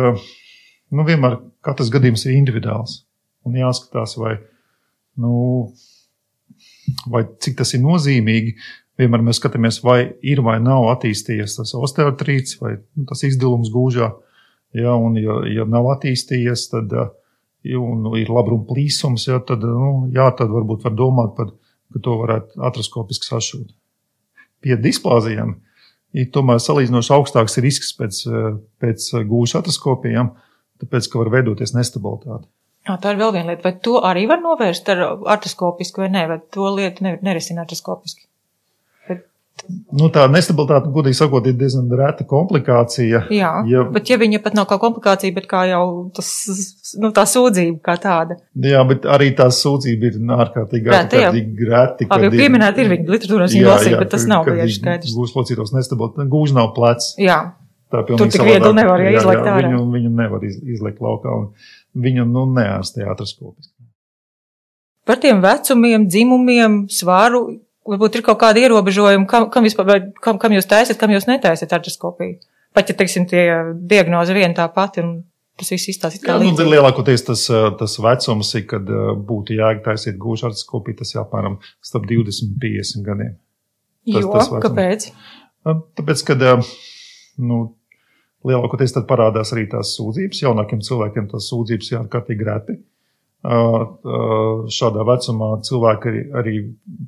nu, 0.92 1.06
vienmēr 1.08 1.40
katrs 1.64 1.92
gadījums 1.94 2.26
ir 2.28 2.36
individuāls 2.36 3.06
un 3.48 3.56
jāskatās, 3.60 4.18
vai, 4.20 4.36
nu, 5.22 5.70
vai 7.12 7.24
cik 7.40 7.62
tas 7.62 7.74
ir 7.78 7.84
nozīmīgi. 7.86 8.56
Vienmēr 9.00 9.24
mēs 9.28 9.42
skatāmies, 9.42 9.82
vai 9.84 10.00
ir 10.24 10.40
vai 10.44 10.56
nav 10.64 10.88
attīstījies 10.94 11.58
tas 11.58 11.74
osteotrīts 11.76 12.62
vai 12.62 12.78
nu, 12.80 13.04
tas 13.10 13.26
izdilums 13.28 13.72
gūžā. 13.74 14.14
Ja, 14.76 14.94
un, 14.96 15.18
ja, 15.20 15.42
ja 15.52 15.66
nav 15.68 15.88
attīstījies, 15.94 16.70
tad 16.72 16.96
uh, 16.96 17.12
un 17.80 18.06
ir 18.20 18.30
labruma 18.30 18.68
plīsums, 18.70 19.28
ja, 19.30 19.40
tad, 19.44 19.66
nu, 19.66 20.08
jā, 20.14 20.28
tad 20.38 20.52
varbūt 20.54 20.86
var 20.86 20.96
domāt 20.98 21.36
par, 21.38 21.54
ka 21.94 22.02
to 22.04 22.18
varētu 22.22 22.62
atroskopiski 22.70 23.30
sašūt. 23.30 23.72
Pie 24.66 24.78
displāzijām 24.82 25.56
ir 26.16 26.30
tomēr 26.34 26.62
salīdzinoši 26.64 27.14
augstāks 27.16 27.58
risks 27.64 27.94
pēc, 27.98 28.22
pēc 28.82 29.08
gūža 29.30 29.64
atroskopijām, 29.64 30.36
tāpēc, 30.84 31.10
ka 31.10 31.24
var 31.24 31.34
veidoties 31.40 31.76
nestabilitāte. 31.76 32.48
Jā, 32.86 33.00
tā 33.02 33.16
ir 33.16 33.20
vēl 33.20 33.34
viena 33.34 33.50
lieta. 33.50 33.66
Vai 33.66 33.74
to 33.82 33.98
arī 34.06 34.28
var 34.30 34.42
novērst 34.44 34.90
ar 34.94 35.04
artroskopiski 35.36 36.04
vai 36.04 36.12
nē, 36.14 36.26
vai 36.30 36.40
to 36.54 36.70
lietu 36.76 37.06
nerisina 37.26 37.66
artroskopiski? 37.66 38.28
Nu, 39.96 40.10
tā 40.14 40.26
nestabilitāte, 40.30 40.90
godīgi 40.94 41.16
sakot, 41.18 41.46
ir 41.48 41.56
diezgan 41.58 41.88
reta 41.96 42.26
komplikācija. 42.28 43.22
Jā, 43.34 43.52
ja, 43.70 43.84
bet 43.90 44.12
ja 44.12 44.18
viņa 44.20 44.42
pat 44.44 44.58
nav 44.58 44.68
kā 44.70 44.78
komplikācija, 44.82 45.34
bet 45.34 45.48
kā 45.50 45.64
jau 45.70 45.86
tas, 46.14 46.30
nu, 47.02 47.10
tā 47.16 47.24
sūdzība 47.30 47.80
kā 47.86 47.96
tāda. 48.04 48.38
Jā, 48.62 48.84
bet 48.90 49.08
arī 49.10 49.32
tā 49.38 49.48
sūdzība 49.56 50.12
ir 50.12 50.34
ārkārtīgi 50.36 50.92
reti. 50.92 52.10
Labi, 52.12 52.28
jau 52.28 52.34
pieminēt 52.36 52.84
ir 52.84 52.92
viņa 52.92 53.16
literatūras 53.16 53.56
viņa 53.56 53.72
lasīja, 53.72 54.02
bet 54.04 54.12
tas 54.14 54.28
nav 54.30 54.46
bieži 54.50 54.78
skaidrs. 54.82 55.16
Gūs 55.16 55.34
locītos 55.40 55.74
nestabilitāte, 55.74 56.28
gūž 56.36 56.54
nav 56.60 56.74
plecs. 56.76 57.14
Jā. 57.22 57.40
Tā 57.94 58.04
Tur 58.12 58.28
tik 58.28 58.44
viegli 58.44 58.74
nevar 58.76 59.02
jā, 59.02 59.16
izlaikt 59.22 59.46
ārā. 59.48 59.70
Viņu, 59.72 59.84
viņu 59.94 60.16
nevar 60.20 60.44
iz, 60.46 60.60
izlaikt 60.76 61.00
laukā 61.06 61.32
un 61.32 61.52
viņu, 62.06 62.28
nu, 62.28 62.44
neārstē 62.58 63.08
atraskopiski. 63.08 63.72
Par 65.06 65.22
tiem 65.22 65.40
vecumiem, 65.44 66.08
dzimumiem, 66.10 66.80
svāru 66.90 67.46
varbūt 67.90 68.18
ir 68.18 68.26
kaut 68.26 68.40
kādi 68.42 68.66
ierobežojumi, 68.66 69.28
kam, 69.30 69.48
kam, 69.54 69.68
vispār, 69.68 70.10
kam, 70.24 70.40
kam 70.42 70.56
jūs 70.56 70.68
taisat, 70.70 71.00
kam 71.02 71.14
jūs 71.14 71.28
netaisat 71.30 71.74
artroskopiju. 71.78 72.40
Pat 72.76 72.92
ja, 72.92 72.98
teiksim, 72.98 73.28
tie 73.30 73.46
diagnoze 73.88 74.36
viena 74.36 74.54
tā 74.58 74.66
pati 74.74 75.04
un 75.04 75.16
tas 75.56 75.72
viss 75.72 75.92
izstāstīt 75.94 76.26
kā 76.26 76.36
līdzīgi. 76.42 76.66
Nu, 76.66 76.74
lielākoties 76.74 77.24
tas, 77.30 77.46
tas 77.80 77.96
vecums 78.04 78.52
ir, 78.60 78.66
kad 78.72 78.92
būtu 79.30 79.56
jāiet 79.56 79.86
taisīt 79.86 80.20
gūšu 80.20 80.50
artroskopiju, 80.50 81.00
tas 81.00 81.16
jāpāram 81.16 81.60
starp 81.86 82.10
20 82.12 82.50
un 82.50 82.60
50 82.66 83.08
gadiem. 83.08 83.34
Tas, 84.06 84.22
jo, 84.22 84.34
tas 84.36 84.52
kāpēc? 84.66 85.08
Tāpēc, 85.98 86.26
kad, 86.28 86.44
nu, 87.42 87.62
lielākoties 88.46 88.94
tad 88.98 89.08
parādās 89.10 89.54
arī 89.56 89.66
tās 89.72 89.96
sūdzības. 89.98 90.44
Jaunākiem 90.46 90.84
cilvēkiem 90.86 91.32
tās 91.32 91.48
sūdzības 91.52 91.92
ir 91.92 92.02
ārkārtīgi 92.04 92.50
reti. 92.50 92.78
Šādā 93.46 95.06
vecumā 95.06 95.50
cilvēki 95.68 96.12
arī, 96.12 96.22
arī 96.42 96.54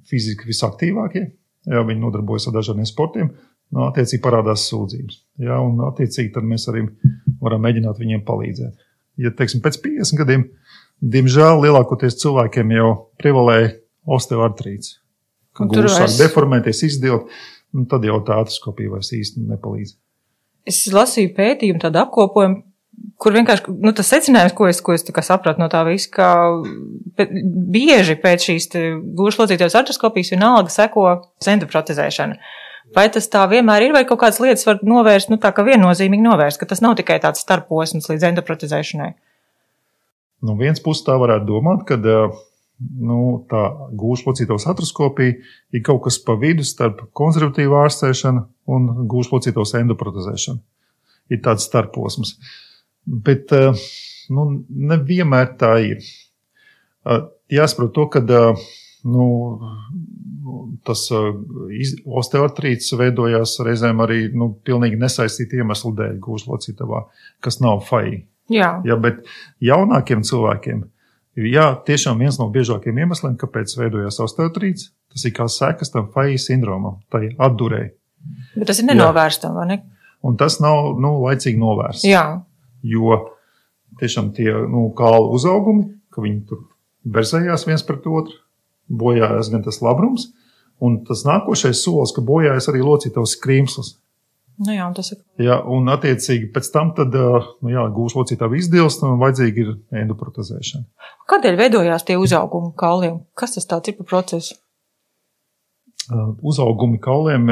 fiziski 0.09 0.49
visaktīvākie, 0.49 1.23
ja 1.71 1.83
viņi 1.87 2.03
nodarbojas 2.03 2.49
ar 2.49 2.57
dažādiem 2.59 2.87
sportiem, 2.87 3.31
nu, 3.73 3.83
attiecīgi 3.87 4.21
parādās 4.23 4.67
sūdzības. 4.69 5.21
Ja, 5.43 5.59
un 5.63 5.81
attiecīgi 5.87 6.33
tad 6.35 6.47
mēs 6.47 6.67
arī 6.71 6.85
varam 7.41 7.65
mēģināt 7.65 7.99
viņiem 8.01 8.23
palīdzēt. 8.27 8.85
Ja, 9.23 9.33
teiksim, 9.33 9.63
pēc 9.65 9.79
50 9.81 10.21
gadiem, 10.21 10.45
diemžēl, 11.01 11.63
lielākoties 11.65 12.19
cilvēkiem 12.21 12.75
jau 12.77 12.89
privalē 13.21 13.59
osteoartrīts, 14.07 14.99
gūs 15.57 15.95
sāk 15.95 16.11
es... 16.11 16.19
deformēties, 16.21 16.83
izdilt, 16.91 17.31
un 17.73 17.87
tad 17.89 18.05
jau 18.05 18.19
tā 18.25 18.37
atoskopija 18.43 18.93
vairs 18.93 19.09
īsti 19.17 19.47
nepalīdz. 19.49 19.97
Es 20.67 20.83
lasīju 20.91 21.31
pētījumu, 21.35 21.79
tādu 21.81 22.03
apkopojumu, 22.03 22.61
kur 23.21 23.35
vienkārši 23.35 23.73
nu, 23.81 23.93
tas 23.97 24.09
secinājums, 24.13 24.55
ko 24.57 24.67
es, 24.69 24.81
ko 24.83 24.93
es 24.95 25.05
sapratu 25.25 25.61
no 25.61 25.69
tā 25.71 25.83
visa, 25.87 26.09
ka 26.13 26.29
bieži 27.17 28.17
pēc 28.21 28.47
šīs 28.49 28.69
gluži 29.17 29.41
locītās 29.41 29.77
artroskopijas 29.77 30.33
vienalga 30.35 30.73
seko 30.73 31.05
centrprotezēšana. 31.43 32.39
Vai 32.95 33.07
tas 33.11 33.27
tā 33.27 33.41
vienmēr 33.51 33.89
ir, 33.89 33.93
vai 33.95 34.05
kaut 34.07 34.21
kādas 34.21 34.39
lietas 34.39 34.63
var 34.67 34.79
novērst, 34.85 35.31
nu 35.31 35.39
tā 35.43 35.51
kā 35.55 35.65
viennozīmīgi 35.67 36.23
novērst, 36.23 36.59
ka 36.61 36.69
tas 36.69 36.81
nav 36.83 36.95
tikai 36.99 37.17
tāds 37.23 37.41
starposms 37.43 38.07
līdz 38.07 38.29
endoprotezēšanai? 38.29 39.09
Nu, 40.47 40.53
vienas 40.59 40.79
puses 40.83 41.03
tā 41.03 41.17
varētu 41.19 41.49
domāt, 41.49 41.83
ka 41.89 41.97
nu, 41.97 43.17
tā 43.49 43.63
gūžlocītos 43.97 44.67
atroskopija 44.69 45.35
ir 45.73 45.83
kaut 45.85 46.03
kas 46.05 46.19
pa 46.23 46.37
vidu 46.39 46.63
starp 46.67 47.01
konservatīvu 47.17 47.75
ārstēšanu 47.81 48.45
un 48.77 48.87
gūžlocītos 49.09 49.73
endoprotezēšanu. 49.81 50.61
Ir 51.33 51.43
tāds 51.43 51.65
starposms. 51.67 52.37
Bet 53.07 53.53
nu, 54.33 54.47
nevienmēr 54.67 55.53
tā 55.59 55.73
ir. 55.85 56.03
Jāsaprot 57.53 57.93
to, 57.95 58.07
ka 58.11 58.23
nu, 59.07 59.27
tas 60.87 61.05
osteoartrīts 61.11 62.91
veidojās 62.99 63.55
reizēm 63.63 64.03
arī 64.03 64.25
nu, 64.35 64.51
pilnīgi 64.67 64.99
nesaistīti 64.99 65.61
iemeslu 65.61 65.93
dēļ 65.95 66.19
gūžlocītavā, 66.23 67.05
kas 67.43 67.61
nav 67.63 67.85
fai. 67.87 68.25
Jā. 68.51 68.77
Ja, 68.87 68.95
bet 68.99 69.25
jaunākiem 69.63 70.23
cilvēkiem 70.27 70.85
jā, 71.45 71.67
tiešām 71.85 72.21
viens 72.21 72.39
no 72.41 72.47
biežākajiem 72.53 73.03
iemesliem, 73.03 73.35
kāpēc 73.39 73.75
veidojās 73.77 74.19
osteoartrīts. 74.23 74.91
Tas 75.13 75.25
ir 75.27 75.35
kā 75.37 75.47
sekas 75.51 75.93
tam 75.93 76.09
fai 76.13 76.35
sindromam, 76.41 76.99
tai 77.13 77.29
atdurēji. 77.33 77.93
Bet 78.57 78.67
tas 78.71 78.81
ir 78.81 78.89
nenovērstams, 78.89 79.55
vai 79.55 79.67
ne? 79.69 79.77
Un 80.25 80.35
tas 80.39 80.57
nav 80.63 80.97
nu, 80.99 81.13
laicīgi 81.23 81.59
novērsts. 81.61 82.07
Jā. 82.09 82.25
Jo 82.85 83.21
tiešām 84.01 84.33
tie 84.37 84.51
nu, 84.69 84.89
kālu 84.97 85.31
uzaugumi, 85.37 85.87
ka 86.13 86.23
viņi 86.23 86.41
tur 86.49 86.65
berzējās 87.07 87.65
viens 87.69 87.85
pret 87.87 88.05
otru, 88.09 88.35
bojājās 88.87 89.51
gan 89.53 89.63
tas 89.65 89.79
labrums, 89.83 90.29
un 90.83 91.01
tas 91.07 91.23
nākošais 91.27 91.79
solis, 91.81 92.13
ka 92.15 92.23
bojājas 92.25 92.69
arī 92.71 92.83
locītavs 92.85 93.37
krīmsls. 93.43 93.95
Nu 94.57 94.73
jā, 94.73 94.87
un 94.89 94.95
tas 94.97 95.11
ir. 95.13 95.19
Jā, 95.41 95.59
un 95.69 95.85
attiecīgi 95.93 96.47
pēc 96.53 96.69
tam 96.73 96.89
tad, 96.97 97.13
nu 97.13 97.69
jā, 97.69 97.83
gūs 97.93 98.15
locītavu 98.17 98.57
izdilst 98.57 99.03
un 99.05 99.19
vajadzīgi 99.21 99.63
ir 99.63 99.73
endoprotezēšana. 100.01 100.87
Kādēļ 101.29 101.59
veidojās 101.59 102.07
tie 102.07 102.17
uzaugumi 102.17 102.71
kauliem? 102.79 103.19
Kas 103.37 103.53
tas 103.57 103.69
tāds 103.69 103.91
ir 103.91 103.99
par 103.99 104.09
procesu? 104.09 104.57
Uzaugumi 106.41 106.97
kauliem 107.03 107.51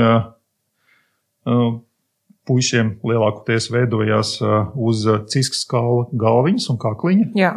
puišiem 2.45 2.95
lielākoties 3.05 3.69
veidojās 3.73 4.37
uz 4.75 5.05
ciskas 5.31 5.63
kaula 5.69 6.05
galviņas 6.13 6.69
un 6.73 6.79
kakliņa. 6.81 7.31
Jā. 7.39 7.53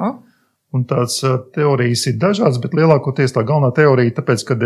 Un 0.77 0.85
tāds 0.89 1.21
teorijas 1.55 2.05
ir 2.11 2.19
dažādas, 2.21 2.61
bet 2.61 2.77
lielākoties 2.77 3.33
tā 3.37 3.45
galvenā 3.49 3.71
teorija, 3.77 4.17
tāpēc, 4.19 4.45
kad 4.49 4.65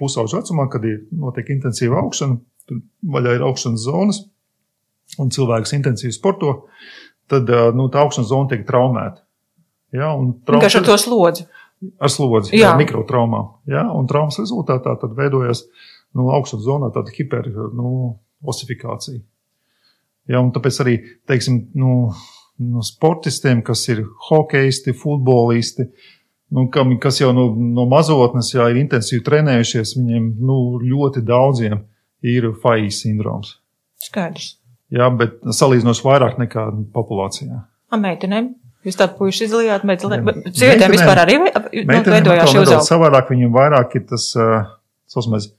pusauģa 0.00 0.40
vecumā, 0.40 0.66
kad 0.72 0.84
ir 0.88 1.02
notiek 1.12 1.52
intensīva 1.52 2.00
augšana, 2.00 2.38
tur 2.68 2.82
vaļā 3.16 3.36
ir 3.36 3.44
augšanas 3.44 3.84
zonas, 3.84 4.22
un 5.20 5.32
cilvēks 5.34 5.74
intensīvi 5.76 6.14
sporto, 6.14 6.54
tad 7.30 7.50
nu, 7.76 7.88
tā 7.92 8.04
augšanas 8.04 8.30
zona 8.30 8.52
tiek 8.52 8.64
traumēta. 8.68 9.24
Ja, 9.96 10.12
Vienkārši 10.14 10.80
ar 10.80 10.86
to 10.86 10.96
slodzi. 11.00 11.46
Ar 11.98 12.12
slodzi, 12.12 12.54
jā. 12.54 12.68
jā 12.68 12.72
mikrotraumām. 12.78 13.54
Ja, 13.70 13.88
un 13.96 14.06
traumas 14.10 14.38
rezultātā 14.38 14.94
tad 15.00 15.16
veidojas 15.18 15.64
nu, 16.14 16.28
augšanas 16.36 16.66
zonā 16.66 16.90
tāda 16.94 17.12
hiper, 17.14 17.48
nu, 17.76 18.20
osifikācija. 18.46 19.20
Ja, 20.30 20.42
tāpēc 20.54 20.78
arī, 20.84 20.96
teiksim, 21.28 21.58
nu, 21.78 22.12
nu, 22.60 22.84
sportistiem, 22.86 23.64
kas 23.66 23.86
ir 23.90 24.04
hokeisti, 24.28 24.94
futbolisti, 24.96 25.88
nu, 26.54 26.68
kam, 26.72 26.94
kas 27.02 27.20
jau 27.22 27.32
no, 27.36 27.48
no 27.56 27.86
mazotnes 27.90 28.52
jā, 28.54 28.68
ir 28.70 28.80
intensīvi 28.82 29.24
trenējušies, 29.26 29.96
viņiem 29.98 30.30
nu, 30.44 30.60
ļoti 30.84 31.24
daudziem 31.26 31.82
ir 32.26 32.50
FAI 32.62 32.90
sindroms. 32.94 33.56
Skaidrs. 34.00 34.54
Jā, 34.90 35.06
bet 35.14 35.38
salīdzinoši 35.54 36.02
vairāk 36.06 36.40
nekā 36.40 36.66
populācijā. 36.94 37.62
A 37.90 37.98
meitenēm? 38.00 38.54
Jūs 38.86 38.96
tādu 38.96 39.18
puiši 39.18 39.44
izlījāt, 39.44 39.84
bet 39.84 40.02
sievietēm 40.56 40.94
vispār 40.94 41.20
arī 41.20 41.36
nu, 41.42 41.50
veidojās 41.84 42.48
šī 42.48 42.62
uzauga? 42.62 42.84
Savādāk 42.86 43.28
viņiem 43.28 43.52
vairāk 43.52 43.98
ir 43.98 44.06
tas, 44.08 44.30
uh, 44.40 44.70
sausmaz, 45.10 45.50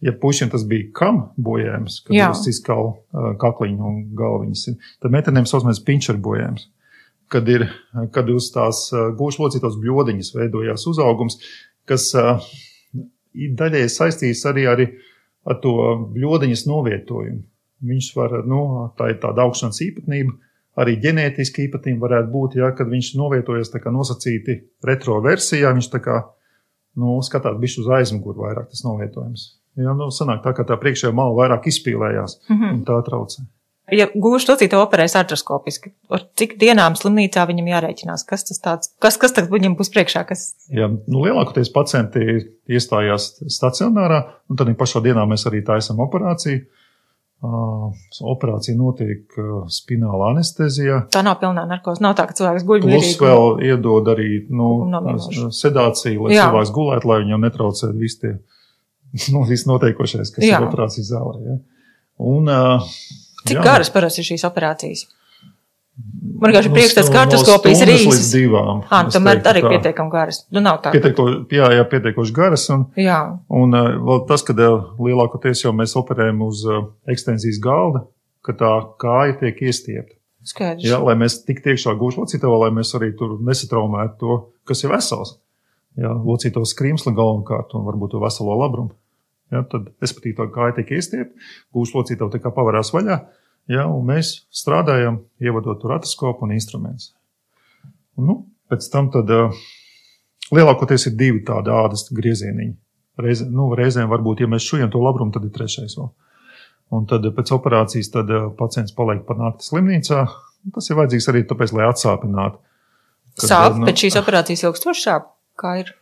ja 0.00 0.12
pušiem 0.20 0.50
tas 0.52 0.64
bija 0.68 0.88
kam 0.96 1.22
bojājums, 1.36 2.00
kad 2.06 2.16
uz 2.30 2.44
ciskalu 2.46 2.90
uh, 2.90 3.30
kakliņu 3.40 3.86
un 3.86 4.02
galviņas, 4.16 4.66
tad 5.02 5.14
meitenēm 5.14 5.48
sausmaz 5.48 5.82
pinčer 5.84 6.20
bojājums. 6.20 6.68
Kad 7.30 7.46
ir, 7.46 7.68
kad 8.14 8.30
uz 8.32 8.48
tās 8.54 8.88
uh, 8.94 9.10
gūšu 9.16 9.44
locītos 9.44 9.78
bļodiņas 9.82 10.32
veidojās 10.34 10.86
uzaugums, 10.90 11.38
kas 11.88 12.08
uh, 12.18 12.42
daļai 13.34 13.86
saistīts 13.92 14.42
arī 14.50 14.66
ar, 14.70 14.82
ar 15.46 15.60
to 15.62 15.76
bļodiņas 16.16 16.66
novietojumu. 16.66 17.44
Viņš 17.90 18.08
var, 18.16 18.40
nu, 18.48 18.64
tā 18.98 19.12
ir 19.12 19.20
tāda 19.22 19.46
augšanas 19.46 19.78
īpatnība, 19.86 20.34
arī 20.80 20.98
ģenētiski 21.00 21.68
īpatnība 21.68 22.08
varētu 22.08 22.32
būt, 22.32 22.58
ja, 22.60 22.72
kad 22.76 22.90
viņš 22.90 23.14
novietojas 23.16 23.72
tā 23.72 23.80
kā 23.80 23.92
nosacīti 23.94 24.58
retro 24.84 25.16
versijā, 25.24 25.72
viņš 25.76 25.88
tā 25.94 26.02
kā, 26.04 26.18
nu, 27.00 27.16
skatās 27.24 27.56
bišķi 27.62 27.84
uz 27.84 27.90
aizmuguru 28.00 28.44
vairāk 28.44 28.68
tas 28.68 28.84
novietojums. 28.84 29.46
Jā, 29.78 29.94
nu, 29.94 30.10
sanāk 30.10 30.42
tā, 30.44 30.52
ka 30.56 30.66
tā 30.66 30.76
priekšējā 30.80 31.14
mala 31.14 31.36
vairāk 31.36 31.68
izpīlējās 31.70 32.40
mm 32.48 32.56
-hmm. 32.56 32.72
un 32.74 32.84
tā 32.88 32.98
traucē. 33.06 33.46
Ja 33.90 34.06
gūšu 34.14 34.52
to 34.52 34.54
citu 34.60 34.78
operēs 34.78 35.16
artroskopiski, 35.18 35.90
ar 36.14 36.22
cik 36.38 36.54
dienām 36.60 36.94
slimnīcā 36.98 37.42
viņam 37.48 37.70
jārēķinās? 37.72 38.22
Kas 38.28 38.46
tas 38.46 38.60
tāds, 38.62 38.92
kas, 39.02 39.16
kas 39.18 39.34
tagad 39.34 39.50
viņam 39.50 39.74
būs 39.78 39.90
priekšā? 39.90 40.22
Kas... 40.28 40.44
Jā, 40.70 40.86
nu, 40.86 41.22
lielākoties 41.24 41.72
pacienti 41.74 42.20
iestājās 42.70 43.32
stacionārā, 43.50 44.20
un 44.50 44.60
tad 44.60 44.70
pašā 44.78 45.02
dienā 45.02 45.26
mēs 45.26 45.46
arī 45.50 45.64
taisam 45.66 46.02
operāciju. 46.06 46.62
Uh, 47.40 47.88
operācija 48.28 48.76
notiek 48.76 49.38
uh, 49.40 49.62
spināla 49.72 50.34
anestezijā. 50.34 51.06
Tā 51.08 51.22
nav 51.24 51.38
pilnā 51.40 51.62
narkoze. 51.64 52.02
Nav 52.04 52.12
tā, 52.18 52.26
ka 52.28 52.36
cilvēks 52.36 52.66
guļ. 52.68 52.82
Plus 52.84 53.14
vēl 53.16 53.62
iedod 53.64 54.10
arī 54.12 54.42
nu, 54.52 54.68
sedāciju, 55.56 56.26
lai 56.26 56.36
Jā. 56.36 56.50
cilvēks 56.50 56.72
gulētu, 56.76 57.08
lai 57.08 57.22
viņam 57.22 57.46
netraucētu 57.48 57.96
visi 57.96 58.20
tie 58.20 58.34
nu, 59.34 59.44
viss 59.48 59.68
notiekošais, 59.68 60.34
kas 60.34 60.44
jā. 60.44 60.58
ir 60.58 60.68
operācijas 60.68 61.12
zālē. 61.12 61.40
Ja? 61.46 61.56
Un, 62.20 62.50
uh, 62.50 62.92
Cik 63.46 63.56
jā. 63.56 63.64
garas 63.64 63.90
parasti 63.92 64.22
ir 64.22 64.30
šīs 64.32 64.44
operācijas? 64.48 65.08
Man 66.40 66.52
vienkārši 66.54 66.70
prieks, 66.72 66.94
ka 66.96 67.02
kartoskopijas 67.12 67.82
ir 67.84 67.90
īsas. 67.92 68.30
divām. 68.32 68.78
Ā, 68.88 69.02
nu, 69.04 69.12
tomēr 69.12 69.42
arī 69.50 69.60
pietiekami 69.66 70.12
garas. 70.12 70.38
Nu, 70.48 70.62
nav 70.64 70.78
tā. 70.84 70.92
Pietieko, 70.94 71.26
jā, 71.52 71.66
jā, 71.76 71.82
pietiekoši 71.90 72.32
garas. 72.36 72.64
Un, 72.72 72.86
jā. 72.96 73.18
un 73.52 73.76
vēl 73.76 74.22
tas, 74.28 74.44
ka 74.46 74.56
lielākoties 74.56 75.66
jau 75.66 75.74
mēs 75.76 75.92
operējam 76.00 76.40
uz 76.46 76.62
uh, 76.68 76.86
ekstenzijas 77.12 77.60
galda, 77.60 78.06
ka 78.46 78.56
tā 78.56 78.72
kāja 79.02 79.36
tiek 79.42 79.60
iestiepta. 79.68 80.16
Skaidrs. 80.48 80.86
Jā, 80.88 80.96
lai 81.04 81.18
mēs 81.20 81.42
tik 81.44 81.60
tiekšā 81.66 81.92
gūšu 82.00 82.22
locītavā, 82.22 82.62
lai 82.64 82.70
mēs 82.78 82.94
arī 82.96 83.12
tur 83.16 83.36
nesatraumētu 83.44 84.16
to, 84.22 84.38
kas 84.68 84.80
ir 84.86 84.94
vesels. 84.94 85.36
Jā, 86.00 86.14
locīto 86.14 86.62
skrimsli 86.64 87.12
galvenokārt 87.12 87.74
un 87.76 87.84
varbūt 87.84 88.14
to 88.14 88.22
veselo 88.22 88.56
labrumu. 88.56 88.94
Ja, 89.50 89.64
tad, 89.66 89.88
respektīvi, 90.02 90.46
kāja 90.54 90.76
tiek 90.78 90.92
iestiepta, 90.94 91.48
gūs 91.74 91.90
locītavu 91.96 92.30
tā 92.30 92.38
kā 92.42 92.52
pavērās 92.54 92.92
vaļā, 92.94 93.16
ja, 93.72 93.86
un 93.90 94.04
mēs 94.06 94.44
strādājam, 94.54 95.24
ievadot 95.42 95.80
tur 95.82 95.96
atoskopu 95.96 96.46
un 96.46 96.54
instrumentus. 96.54 97.10
Nu, 98.20 98.44
pēc 98.70 98.86
tam 98.92 99.10
tad, 99.10 99.30
lielākoties 100.54 101.08
ir 101.10 101.16
divi 101.18 101.42
tādi 101.46 101.72
ādas 101.74 102.06
griezieniņi. 102.14 102.76
Reiz, 103.20 103.42
nu, 103.50 103.68
reizēm 103.76 104.10
varbūt, 104.10 104.44
ja 104.44 104.48
mēs 104.50 104.64
šujam 104.64 104.90
to 104.92 105.02
labrumu, 105.02 105.34
tad 105.34 105.44
ir 105.48 105.52
trešais 105.54 105.98
vēl. 105.98 106.12
Un 106.94 107.06
tad 107.10 107.26
pēc 107.36 107.52
operācijas 107.54 108.10
tad, 108.14 108.30
pacients 108.58 108.94
paliek 108.96 109.22
par 109.26 109.38
nakti 109.38 109.66
slimnīcā. 109.66 110.24
Tas 110.74 110.90
ir 110.90 110.98
vajadzīgs 110.98 111.28
arī 111.32 111.42
tāpēc, 111.48 111.74
lai 111.76 111.86
atsāpinātu. 111.88 112.60
Sāp, 113.40 113.78
nu, 113.78 113.86
pēc 113.88 114.06
šīs 114.06 114.18
operācijas 114.20 114.66
ilgstoši 114.66 115.04
sāp? 115.06 115.30
Kā 115.60 115.76
ir, 115.82 115.92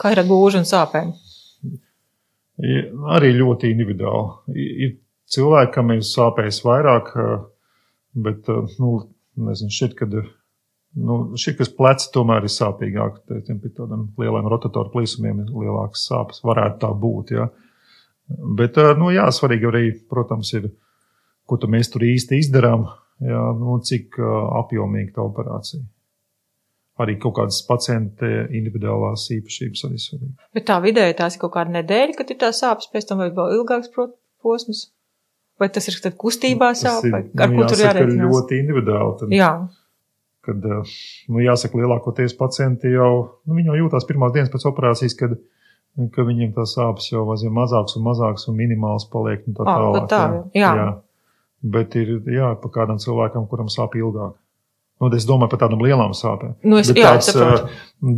kā 0.00 0.12
ir 0.14 0.22
ar 0.22 0.28
gūžu 0.28 0.62
un 0.62 0.68
sāpēm? 0.68 1.10
Arī 2.56 3.34
ļoti 3.36 3.68
individuāli. 3.74 4.56
Ir 4.86 4.94
cilvēki, 5.34 5.74
kam 5.74 5.92
ir 5.92 6.06
sāpējis 6.06 6.62
vairāk, 6.64 7.12
Bet, 8.16 8.48
nu, 8.80 8.90
nezinu, 9.36 9.72
šķiet, 9.76 9.94
ka 9.98 10.08
nu, 10.08 11.18
šī, 11.36 11.52
kas 11.58 11.72
pleci 11.76 12.08
tomēr 12.14 12.46
ir 12.48 12.52
sāpīgāk, 12.52 13.18
tiem 13.44 13.58
pie 13.60 13.72
tādiem 13.76 14.06
lieliem 14.16 14.48
rotatoru 14.48 14.92
plīsumiem 14.94 15.42
ir 15.44 15.50
lielākas 15.52 16.06
sāpes, 16.08 16.40
varētu 16.46 16.80
tā 16.86 16.92
būt, 17.02 17.34
jā. 17.36 17.50
Bet, 18.58 18.80
nu, 18.98 19.10
jā, 19.12 19.26
svarīgi 19.34 19.68
arī, 19.68 19.84
protams, 20.08 20.54
ir, 20.56 20.70
ko 21.46 21.60
mēs 21.70 21.92
tur 21.92 22.06
īsti 22.08 22.40
izdarām, 22.40 22.88
jā, 23.20 23.42
nu, 23.60 23.76
cik 23.84 24.16
apjomīga 24.62 25.18
tā 25.18 25.28
operācija 25.28 25.84
arī 27.02 27.16
kaut 27.20 27.36
kādas 27.38 27.60
pacienta 27.68 28.28
individuālās 28.56 29.26
īpašības 29.36 29.86
arī 29.88 30.00
svarīgi. 30.00 30.34
Bet 30.56 30.66
tā 30.70 30.76
vidēji 30.84 31.16
tās 31.18 31.36
ir 31.36 31.42
kaut 31.42 31.54
kāda 31.56 31.74
nedēļa, 31.78 32.18
kad 32.18 32.30
ir 32.32 32.38
tā 32.40 32.52
sāpes, 32.56 32.88
pēc 32.92 33.08
tam 33.10 33.24
vai 33.24 33.30
vēl 33.36 33.58
ilgāks 33.58 33.92
posms? 34.44 34.86
Vai 35.60 35.70
tas 35.72 35.88
ir 35.88 35.96
tad 36.04 36.16
kustībā 36.20 36.70
sāp? 36.76 37.06
Vai, 37.12 37.22
ar 37.32 37.52
nu, 37.52 37.60
ko 37.60 37.68
tur 37.70 37.80
jārēķinās? 37.80 38.32
ļoti 38.32 38.60
individuāli. 38.60 39.12
Tad, 39.20 39.32
Jā. 39.32 39.50
Kad, 40.46 40.66
nu, 41.32 41.40
jāsaka, 41.42 41.80
lielākoties 41.80 42.36
pacienti 42.38 42.92
jau, 42.92 43.12
nu, 43.48 43.56
jau 43.64 43.78
jūtās 43.80 44.04
pirmās 44.06 44.34
dienas 44.36 44.52
pēc 44.52 44.66
operācijas, 44.68 45.16
kad, 45.18 45.32
ka 46.12 46.26
viņiem 46.28 46.52
tās 46.56 46.76
sāpes 46.76 47.08
jau 47.10 47.24
aizvien 47.32 47.56
mazāks 47.56 47.96
un 47.98 48.04
mazāks 48.06 48.46
un 48.52 48.58
minimāls 48.60 49.08
paliek. 49.12 49.48
Un 49.48 49.56
tā 49.56 49.66
tālāk. 49.66 50.08
Tā, 50.12 50.22
jā. 50.54 50.72
jā. 50.82 50.90
Bet 51.76 51.96
ir, 51.98 52.18
jā, 52.30 52.52
pa 52.60 52.72
kādam 52.72 53.00
cilvēkam, 53.02 53.48
kuram 53.50 53.72
sāp 53.72 53.96
ilgāk. 53.98 54.36
Nu, 54.96 55.10
es 55.12 55.26
domāju 55.28 55.52
par 55.52 55.60
tādām 55.60 55.82
lielām 55.84 56.14
sāpēm. 56.16 56.54
Nu, 56.64 56.78
es, 56.80 56.88
jā, 56.96 57.10
tāds 57.12 57.28
uh, 57.36 57.66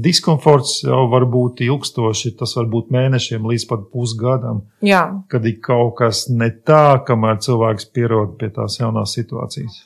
diskomforts 0.05 0.77
jau 0.87 1.01
var 1.11 1.27
būt 1.27 1.65
ilgstoši. 1.67 2.37
Tas 2.39 2.55
var 2.55 2.69
būt 2.71 2.93
mēnešiem 2.95 3.49
līdz 3.51 3.65
pat 3.71 3.89
pusgadam. 3.91 4.63
Jā. 4.87 5.03
Kad 5.33 5.49
ir 5.51 5.57
kaut 5.65 5.97
kas 5.99 6.29
ne 6.31 6.53
tā, 6.55 7.01
kamēr 7.09 7.41
cilvēks 7.43 7.91
pierod 7.91 8.37
pie 8.39 8.53
tās 8.55 8.79
jaunās 8.79 9.17
situācijas. 9.19 9.81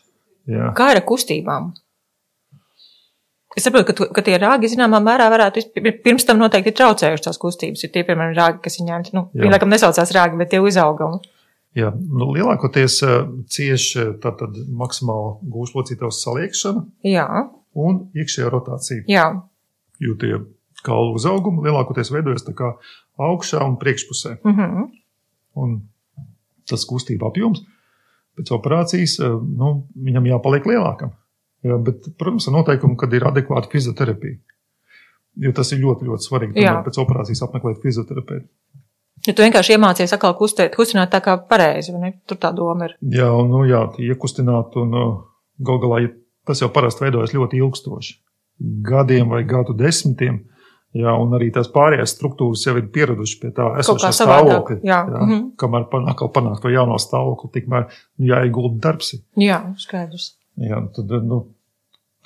Jā. 0.52 0.74
Kā 0.76 0.90
ir 0.92 1.00
ar 1.00 1.06
kustībām? 1.08 1.72
Es 3.56 3.64
saprotu, 3.66 3.92
ka, 3.92 4.08
ka 4.16 4.24
tie 4.24 4.36
rāgi 4.40 4.70
zināmā 4.72 5.00
mērā 5.04 5.26
varētu 5.32 5.64
pirms 6.04 6.24
tam 6.28 6.40
noteikti 6.40 6.72
traucējuši 6.76 7.24
tās 7.24 7.40
kustības. 7.40 7.84
Ir 7.84 7.92
tie, 7.92 8.04
piemēram, 8.04 8.36
rāgi, 8.36 8.62
kas 8.64 8.80
viņiem, 8.80 9.08
nu, 9.16 9.26
viņi 9.36 9.52
laikam 9.52 9.72
nesaucās 9.72 10.12
rāgi, 10.16 10.40
bet 10.40 10.52
tie 10.52 10.60
uzaugumi. 10.64 11.20
Jā, 11.78 11.88
nu, 11.96 12.28
lielākoties 12.36 12.98
cieši 13.48 14.10
tātad 14.20 14.56
maksimāla 14.76 15.38
gūžlocītavas 15.54 16.18
saliekšana 16.20 16.82
Jā. 17.08 17.26
un 17.80 18.02
iekšējā 18.12 18.50
rotācija. 18.52 19.04
Jā. 19.08 19.28
Jo 20.02 20.16
tie 20.20 20.34
kaulu 20.84 21.16
uzaugumi 21.16 21.64
lielākoties 21.64 22.12
veidojas 22.12 22.44
augšā 23.16 23.62
un 23.64 23.78
priekšpusē. 23.80 24.36
Mm 24.44 24.56
-hmm. 24.58 24.90
Un 25.54 25.80
tas 26.68 26.84
kustība 26.88 27.28
apjoms 27.28 27.64
pēc 28.38 28.52
operācijas, 28.56 29.18
nu, 29.56 29.88
viņam 29.94 30.26
jāpaliek 30.26 30.66
lielākam. 30.66 31.12
Jā, 31.62 31.76
bet, 31.78 32.08
protams, 32.18 32.48
ar 32.48 32.56
noteikumu, 32.56 32.96
kad 32.96 33.12
ir 33.12 33.26
adekvāta 33.28 33.70
fizioterapija. 33.70 34.38
Jo 35.42 35.52
tas 35.56 35.72
ir 35.72 35.78
ļoti, 35.78 36.08
ļoti 36.08 36.26
svarīgi. 36.26 36.54
Tomēr 36.56 36.84
pēc 36.84 36.98
operācijas 36.98 37.42
apmeklēt 37.46 37.82
fizioterapeitu. 37.84 38.48
Ja 39.26 39.34
tu 39.36 39.44
vienkārši 39.44 39.76
iemācies 39.76 40.12
atkal 40.14 40.34
kustēt, 40.38 40.74
kustināt 40.74 41.12
tā 41.12 41.20
kā 41.22 41.36
pareizi, 41.48 41.92
vai 41.94 42.00
ne? 42.02 42.12
Tur 42.26 42.40
tā 42.42 42.50
doma 42.56 42.88
ir. 42.88 42.96
Jā, 43.14 43.28
un, 43.38 43.52
nu, 43.52 43.62
jā, 43.68 43.84
iekustināt, 44.02 44.74
un 44.82 44.96
uh, 44.98 45.12
gal 45.62 45.78
galā 45.82 46.00
tas 46.48 46.62
jau 46.62 46.70
parasti 46.74 47.04
veidojas 47.04 47.34
ļoti 47.36 47.60
ilgstoši. 47.62 48.16
Gadiem 48.88 49.30
vai 49.30 49.44
gadu 49.48 49.76
desmitiem. 49.78 50.42
Jā, 50.92 51.14
un 51.16 51.32
arī 51.32 51.48
tās 51.54 51.70
pārējās 51.72 52.12
struktūras 52.12 52.66
jau 52.66 52.74
ir 52.76 52.90
pieradušas 52.92 53.38
pie 53.40 53.50
tā 53.56 53.70
esošā 53.80 54.10
stāvokļa. 54.12 54.76
Jā, 54.84 54.98
jā 55.08 55.22
mm 55.22 55.30
-hmm. 55.30 55.46
kamēr 55.56 55.86
atkal 56.10 56.28
panākt 56.34 56.60
to 56.60 56.68
jauno 56.68 56.98
stāvokli, 57.00 57.48
tikmēr 57.54 57.86
nu, 57.88 58.26
jāiegulda 58.28 58.80
darbs. 58.88 59.14
Jā, 59.40 59.62
skaidrs. 59.80 60.34
Jā, 60.60 60.82
tad, 60.92 61.14
nu, 61.24 61.46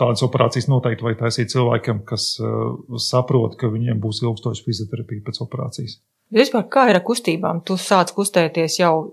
tādas 0.00 0.24
operācijas 0.26 0.66
noteikti 0.68 1.06
vajag 1.06 1.20
taisīt 1.20 1.52
cilvēkiem, 1.54 2.02
kas 2.08 2.40
uh, 2.42 2.74
saprot, 2.98 3.54
ka 3.60 3.70
viņiem 3.70 4.02
būs 4.02 4.24
ilgstoša 4.24 4.66
fizioterapija 4.66 5.22
pēc 5.28 5.40
operācijas. 5.46 6.00
Vispār 6.34 6.64
kā 6.66 6.88
ir 6.90 6.96
ar 6.98 7.04
kustībām? 7.06 7.60
Tu 7.62 7.76
sāc 7.78 8.10
kustēties 8.14 8.80
jau, 8.80 9.12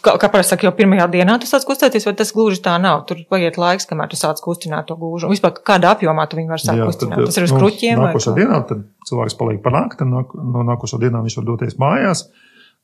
kā, 0.00 0.14
kā 0.20 0.30
parasti 0.32 0.54
saka, 0.54 0.64
jau 0.64 0.72
pirmajā 0.78 1.10
dienā 1.12 1.34
tu 1.42 1.48
sāc 1.48 1.66
kustēties, 1.68 2.06
vai 2.08 2.14
tas 2.16 2.32
gluži 2.32 2.62
tā 2.64 2.78
nav? 2.80 3.02
Tur 3.08 3.20
paiet 3.28 3.58
laiks, 3.60 3.84
kamēr 3.90 4.08
tu 4.08 4.16
sāc 4.16 4.40
kustināt 4.40 4.88
to 4.88 4.96
gūžu. 4.96 5.28
Vispār 5.28 5.52
kādā 5.60 5.92
apjomā 5.92 6.24
tu 6.30 6.40
viņu 6.40 6.54
var 6.54 6.62
sākt 6.62 6.80
Jā, 6.80 6.86
kustināt? 6.88 7.20
Tad, 7.20 7.28
tas 7.28 7.36
ir 7.36 7.46
uz 7.48 7.52
nu, 7.52 7.60
kruķiem? 7.60 8.00
Nākošā 8.00 8.34
dienā, 8.38 8.62
tad 8.70 8.80
cilvēks 9.10 9.36
paliek 9.42 9.60
par 9.66 9.76
nakti, 9.76 10.08
no, 10.08 10.24
no 10.54 10.64
nākošā 10.70 11.02
dienā 11.04 11.20
viņš 11.26 11.38
var 11.42 11.48
doties 11.50 11.76
mājās 11.84 12.24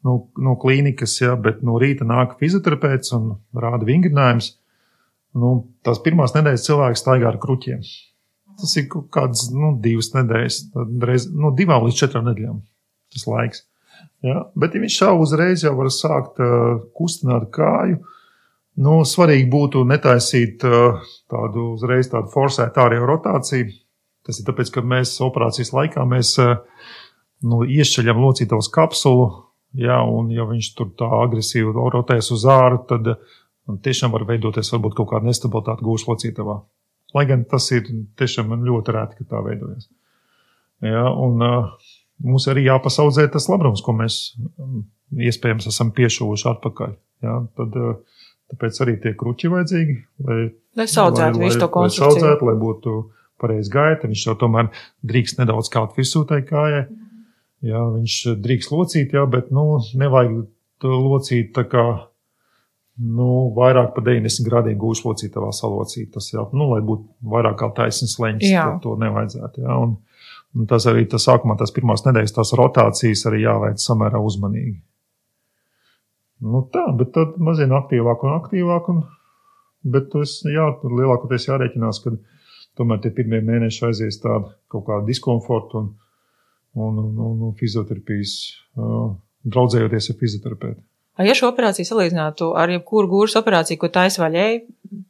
no, 0.05 0.17
no 0.37 0.57
klīnikas, 0.61 1.17
ja, 1.23 1.33
bet 1.41 1.65
no 1.65 1.81
rīta 1.81 2.05
nāk 2.09 2.37
fizioterapeits 2.41 3.17
un 3.17 3.33
rāda 3.57 3.89
vingrinājums. 3.89 4.55
Nu, 5.41 5.55
tās 5.87 6.03
pirmās 6.05 6.37
nedēļas 6.37 6.69
cilvēks 6.69 7.01
staigā 7.01 7.31
ar 7.31 7.41
kruķiem. 7.41 7.81
Tas 8.61 8.77
ir 8.77 8.91
kaut 8.93 9.09
kāds, 9.15 9.49
nu, 9.55 9.73
divas 9.81 10.11
nedēļas, 10.13 10.65
reiz, 11.07 11.31
no 11.33 11.55
divām 11.57 11.87
līdz 11.87 12.05
četrām 12.05 12.29
nedēļām 12.29 12.61
tas 13.15 13.27
laiks. 13.27 13.65
Ja? 14.27 14.45
Bet, 14.59 14.75
ja 14.77 14.83
viņš 14.83 14.97
jau 15.03 15.13
uzreiz 15.23 15.65
jau 15.65 15.75
var 15.79 15.91
sākt 15.95 16.41
uh, 16.45 16.81
kustināt 16.97 17.49
kāju, 17.55 18.01
nu, 18.85 19.01
svarīgi 19.09 19.49
būtu 19.53 19.85
netaisīt 19.89 20.65
uh, 20.69 21.01
tādu 21.31 21.73
uzreiz 21.75 22.11
tādu 22.13 22.33
forsētu 22.33 22.85
ārējo 22.85 23.09
rotāciju. 23.09 23.71
Tas 24.27 24.41
ir 24.41 24.47
tāpēc, 24.49 24.73
ka 24.75 24.85
mēs 24.85 25.15
operācijas 25.25 25.73
laikā 25.73 26.05
mēs 26.09 26.35
uh, 26.43 26.59
nu, 27.49 27.63
iešķeļam 27.65 28.21
locītavas 28.21 28.69
kapsulu, 28.73 29.31
ja, 29.81 30.01
un 30.05 30.29
ja 30.35 30.45
viņš 30.49 30.73
tur 30.77 30.93
tā 30.99 31.09
agresīvi 31.23 31.73
rotēs 31.95 32.31
uz 32.35 32.45
āru, 32.51 32.83
tad 32.91 33.15
tiešām 33.85 34.13
var 34.13 34.27
veidoties 34.29 34.73
varbūt 34.75 34.99
kaut 34.99 35.13
kāda 35.15 35.31
nestabilitāte 35.31 35.87
gūšu 35.87 36.11
locītavā. 36.11 36.61
Lai 37.17 37.25
gan 37.27 37.47
tas 37.49 37.67
ir 37.75 37.89
tiešām 38.19 38.53
ļoti 38.67 38.95
rēti, 38.95 39.19
ka 39.19 39.33
tā 39.33 39.41
veidojas. 39.47 39.89
Ja, 40.85 41.09
un, 41.11 41.43
uh, 41.45 41.91
mums 42.25 42.47
arī 42.51 42.67
jāpasaudzē 42.69 43.27
tas 43.33 43.49
labrums, 43.51 43.83
ko 43.85 43.95
mēs 43.97 44.21
um, 44.41 44.83
iespējams 45.17 45.69
esam 45.71 45.93
piešuvuši 45.97 46.49
atpakaļ. 46.55 46.97
Ja? 47.27 47.39
Tad, 47.59 47.79
uh, 47.79 48.21
tāpēc 48.53 48.83
arī 48.85 48.97
tie 49.03 49.15
kruķi 49.19 49.51
vajadzīgi, 49.53 49.97
lai, 50.27 50.41
lai 50.79 50.87
saudzētu 50.91 51.43
visu 51.43 51.63
to 51.63 51.71
konstrukciju. 51.73 52.11
Lai 52.11 52.21
saudzētu, 52.21 52.51
lai 52.51 52.57
būtu 52.61 52.97
pareizi 53.41 53.73
gaita, 53.73 54.11
viņš 54.11 54.27
jau 54.27 54.37
tomēr 54.41 54.71
drīkst 55.07 55.41
nedaudz 55.41 55.71
kaut 55.73 55.97
virsū 55.99 56.27
tai 56.29 56.43
kājai. 56.47 56.85
Jā, 57.67 57.81
viņš 57.93 58.17
drīkst 58.41 58.73
locīt, 58.73 59.17
jā, 59.17 59.27
bet, 59.29 59.51
nu, 59.53 59.81
nevajag 60.01 60.39
locīt 60.81 61.51
tā 61.57 61.67
kā, 61.69 61.85
nu, 63.01 63.29
vairāk 63.57 63.93
pa 63.97 64.05
90 64.05 64.49
grādiem 64.49 64.79
gūšu 64.81 65.11
locītavā 65.11 65.51
salocīt. 65.57 66.09
Tas 66.15 66.31
jau, 66.33 66.47
nu, 66.57 66.71
lai 66.73 66.81
būtu 66.85 67.29
vairāk 67.33 67.59
kā 67.61 67.69
taisnes 67.77 68.17
leņķis, 68.21 68.55
to 68.85 68.97
nevajadzētu, 69.01 69.67
jā. 69.67 69.77
Un, 69.77 69.99
Un 70.59 70.67
tas 70.71 70.87
arī 70.91 71.05
tas 71.07 71.25
sākumā, 71.29 71.55
tās 71.59 71.71
pirmās 71.75 72.03
nedēļas, 72.07 72.35
tās 72.35 72.51
rotācijas 72.59 73.23
arī 73.31 73.45
jāveic 73.45 73.83
samērā 73.83 74.19
uzmanīgi. 74.19 74.81
Nu 76.41 76.65
tā, 76.75 76.87
bet 76.97 77.13
tad 77.15 77.37
mazliet 77.39 77.71
aktīvāk 77.77 78.25
un 78.27 78.35
aktīvāk. 78.39 78.91
Un, 78.91 79.03
bet 79.95 80.09
tas, 80.13 80.39
jā, 80.49 80.67
tur 80.81 80.97
lielākoties 80.99 81.47
jārēķinās, 81.51 82.03
ka 82.03 82.15
tomēr 82.81 83.03
tie 83.05 83.13
pirmie 83.15 83.43
mēneši 83.47 83.87
aizies 83.91 84.19
tādu 84.23 84.51
kaut 84.73 84.87
kādu 84.89 85.07
diskomfortu 85.11 85.83
un, 85.83 85.91
un, 86.75 86.99
un, 87.05 87.13
un, 87.29 87.43
un 87.51 87.57
fizioterapijas, 87.61 88.37
uh, 88.81 89.13
draudzējoties 89.47 90.11
ar 90.11 90.19
fizioterapeitu. 90.25 90.81
Ja 91.19 91.35
šo 91.37 91.51
operāciju 91.51 91.89
salīdzinātu 91.89 92.53
ar 92.57 92.71
jebkuru 92.73 93.11
gūžas 93.11 93.41
operāciju, 93.43 93.81
ko 93.83 93.91
taisa 93.93 94.23
vaļēji, 94.23 94.61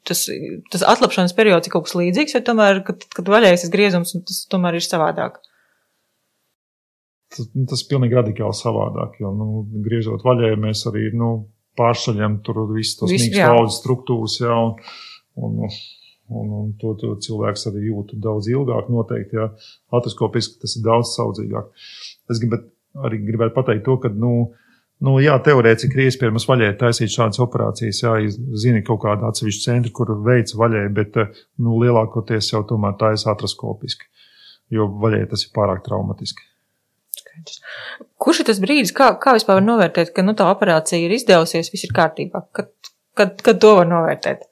tas, 0.08 0.24
tas 0.72 0.82
atlapšanas 0.94 1.36
periods 1.36 1.68
ir 1.68 1.74
kaut 1.74 1.86
kas 1.86 1.96
līdzīgs, 1.98 2.34
vai 2.36 2.42
tomēr, 2.46 2.80
kad, 2.86 3.04
kad 3.14 3.30
vaļējas 3.30 3.66
tas 3.66 3.72
griezums, 3.74 4.16
tas 4.26 4.40
tomēr 4.50 4.80
ir 4.80 4.86
savādāk? 4.86 5.38
Tas, 7.30 7.46
tas 7.70 7.84
ir 7.84 7.90
pilnīgi 7.92 8.18
radikāli 8.18 8.56
savādāk, 8.58 9.20
jo, 9.22 9.30
nu, 9.36 9.62
griežot 9.84 10.24
vaļēji, 10.26 10.58
mēs 10.64 10.82
arī, 10.90 11.04
nu, 11.14 11.30
pāršaļam 11.78 12.40
tur 12.46 12.64
visu 12.72 13.02
tos 13.02 13.12
mīkstu 13.12 13.46
audzes 13.46 13.78
struktūras, 13.84 14.40
jā, 14.42 14.56
un, 14.56 14.74
un, 15.38 15.78
un, 16.40 16.50
un 16.62 16.72
to, 16.80 16.96
to 16.98 17.12
cilvēks 17.28 17.68
arī 17.70 17.86
jūt 17.92 18.16
daudz 18.24 18.50
ilgāk 18.50 18.90
noteikti, 18.90 19.38
jā, 19.38 19.46
atraskopiski 19.94 20.58
tas 20.64 20.74
ir 20.80 20.84
daudz 20.88 21.14
saudzīgāk. 21.14 21.70
Es 22.32 22.42
gribētu 22.42 22.70
arī 23.06 23.20
gribētu 23.22 23.54
pateikt 23.54 23.86
to, 23.86 23.96
ka, 24.02 24.10
nu, 24.10 24.32
Nu, 25.00 25.14
jā, 25.22 25.32
teorētiski 25.40 25.96
ir 25.96 26.10
iespējams 26.10 26.44
vaļai 26.48 26.74
taisīt 26.80 27.12
šādas 27.14 27.40
operācijas. 27.40 28.02
Jā, 28.02 28.12
zini 28.60 28.82
kaut 28.84 29.00
kādu 29.06 29.24
atsevišķu 29.30 29.62
centru, 29.64 29.94
kur 29.96 30.12
veids 30.26 30.52
vaļai, 30.60 30.84
bet 30.96 31.16
nu, 31.16 31.78
lielākoties 31.80 32.52
jau 32.52 32.60
tomēr 32.68 32.98
taisa 33.00 33.32
atraskopiski, 33.32 34.10
jo 34.76 34.90
vaļai 35.00 35.22
tas 35.30 35.46
ir 35.46 35.54
pārāk 35.56 35.80
traumatiski. 35.86 36.44
Kurš 38.20 38.42
ir 38.42 38.50
tas 38.50 38.60
brīdis, 38.60 38.92
kā, 38.96 39.14
kā 39.22 39.32
vispār 39.38 39.56
var 39.62 39.64
novērtēt, 39.64 40.12
ka 40.12 40.24
nu, 40.26 40.34
tā 40.36 40.50
operācija 40.52 41.00
ir 41.00 41.16
izdevusies, 41.16 41.72
viss 41.72 41.88
ir 41.88 41.96
kārtībā? 41.96 42.44
Kad, 42.56 42.68
kad, 43.16 43.40
kad 43.46 43.60
to 43.62 43.72
var 43.80 43.88
novērtēt? 43.88 44.44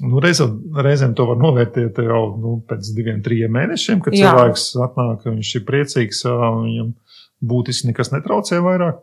Nu, 0.00 0.18
reizēm, 0.24 0.56
reizēm 0.80 1.14
to 1.14 1.28
var 1.28 1.38
novērtēt 1.38 2.00
jau 2.02 2.24
nu, 2.40 2.56
pēc 2.66 2.90
diviem, 2.96 3.20
trim 3.22 3.54
mēnešiem, 3.54 4.00
kad 4.02 4.16
Jā. 4.16 4.32
cilvēks 4.32 4.66
atnāk, 4.88 5.26
viņš 5.28 5.54
ir 5.60 5.66
priecīgs, 5.68 6.24
viņam 6.26 6.90
ir 6.90 7.09
būtiski 7.40 7.90
nekas 7.90 8.12
netraucē 8.14 8.60
vairāk. 8.64 9.00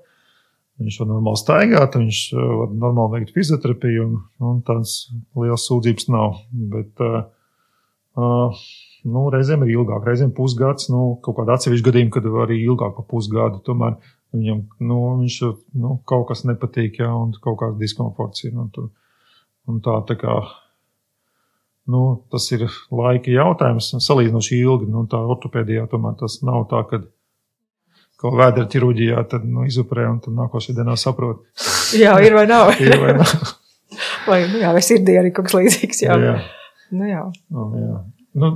Viņš 0.77 0.99
var 1.01 1.07
normāli 1.09 1.41
staigāt, 1.41 1.95
viņš 1.97 2.19
var 2.37 2.73
normāli 2.83 3.15
veikt 3.15 3.33
fizioterapiju, 3.33 4.03
un, 4.05 4.19
un 4.45 4.59
tādas 4.65 5.07
liels 5.33 5.65
sūdzības 5.65 6.05
nav. 6.13 6.37
Bet, 6.73 7.01
uh, 7.01 8.59
nu, 9.07 9.23
reizēm 9.33 9.65
ir 9.65 9.73
ilgāk, 9.73 10.05
reizēm 10.05 10.35
pusgads, 10.37 10.91
nu, 10.93 11.15
kaut 11.25 11.39
kāda 11.39 11.57
atsevišķa 11.57 11.87
gadījuma, 11.89 12.13
kad 12.13 12.29
arī 12.45 12.59
ilgāk 12.61 12.93
par 12.99 13.07
pusgadu. 13.09 13.63
Tomēr 13.65 13.97
viņam 14.37 14.61
nu, 14.85 14.99
viņš, 15.23 15.39
nu, 15.81 15.97
kaut 16.09 16.27
kas 16.29 16.45
nepatīk, 16.45 17.01
jā, 17.01 17.09
un 17.09 17.33
kaut 17.41 17.57
kāds 17.63 17.81
diskomforts 17.81 18.45
ir. 18.45 18.53
Un, 18.53 18.69
tu, 18.73 18.85
un 19.65 19.81
tā, 19.81 19.97
tā 20.05 20.17
kā, 20.21 20.39
nu, 21.89 22.05
tas 22.29 22.51
ir 22.53 22.67
laika 22.93 23.33
jautājums, 23.33 23.95
salīdzinoši 24.05 24.61
ilgi. 24.61 24.93
Nu, 24.93 25.07
tā 25.09 25.25
ortopēdijā 25.25 25.89
tomēr 25.89 26.21
tas 26.21 26.37
nav 26.45 26.69
tā, 26.69 26.85
ka 26.85 27.01
ko 28.17 28.33
vēdera 28.37 28.67
ķirurģijā, 28.71 29.23
nu, 29.45 29.67
izuprē 29.69 30.07
un 30.09 30.19
nākošajā 30.41 30.79
dienā 30.79 30.97
saprot. 30.99 31.45
jā, 31.97 32.17
ir 32.25 32.35
vai 32.37 32.45
nav. 32.49 32.73
ir 32.83 32.97
vai 33.01 33.15
nav. 33.19 33.33
vai, 34.29 34.43
nu, 34.49 34.61
jā, 34.63 34.73
vai 34.75 34.83
sirdī 34.85 35.17
arī 35.21 35.33
kaut 35.35 35.49
kas 35.49 35.57
līdzīgs. 35.59 36.03
Jā. 36.07 36.19
jā. 36.25 36.35
Nu, 36.97 37.07
jā. 37.09 37.23
Nu, 37.53 37.71
jā. 37.81 38.03
Nu, 38.37 38.51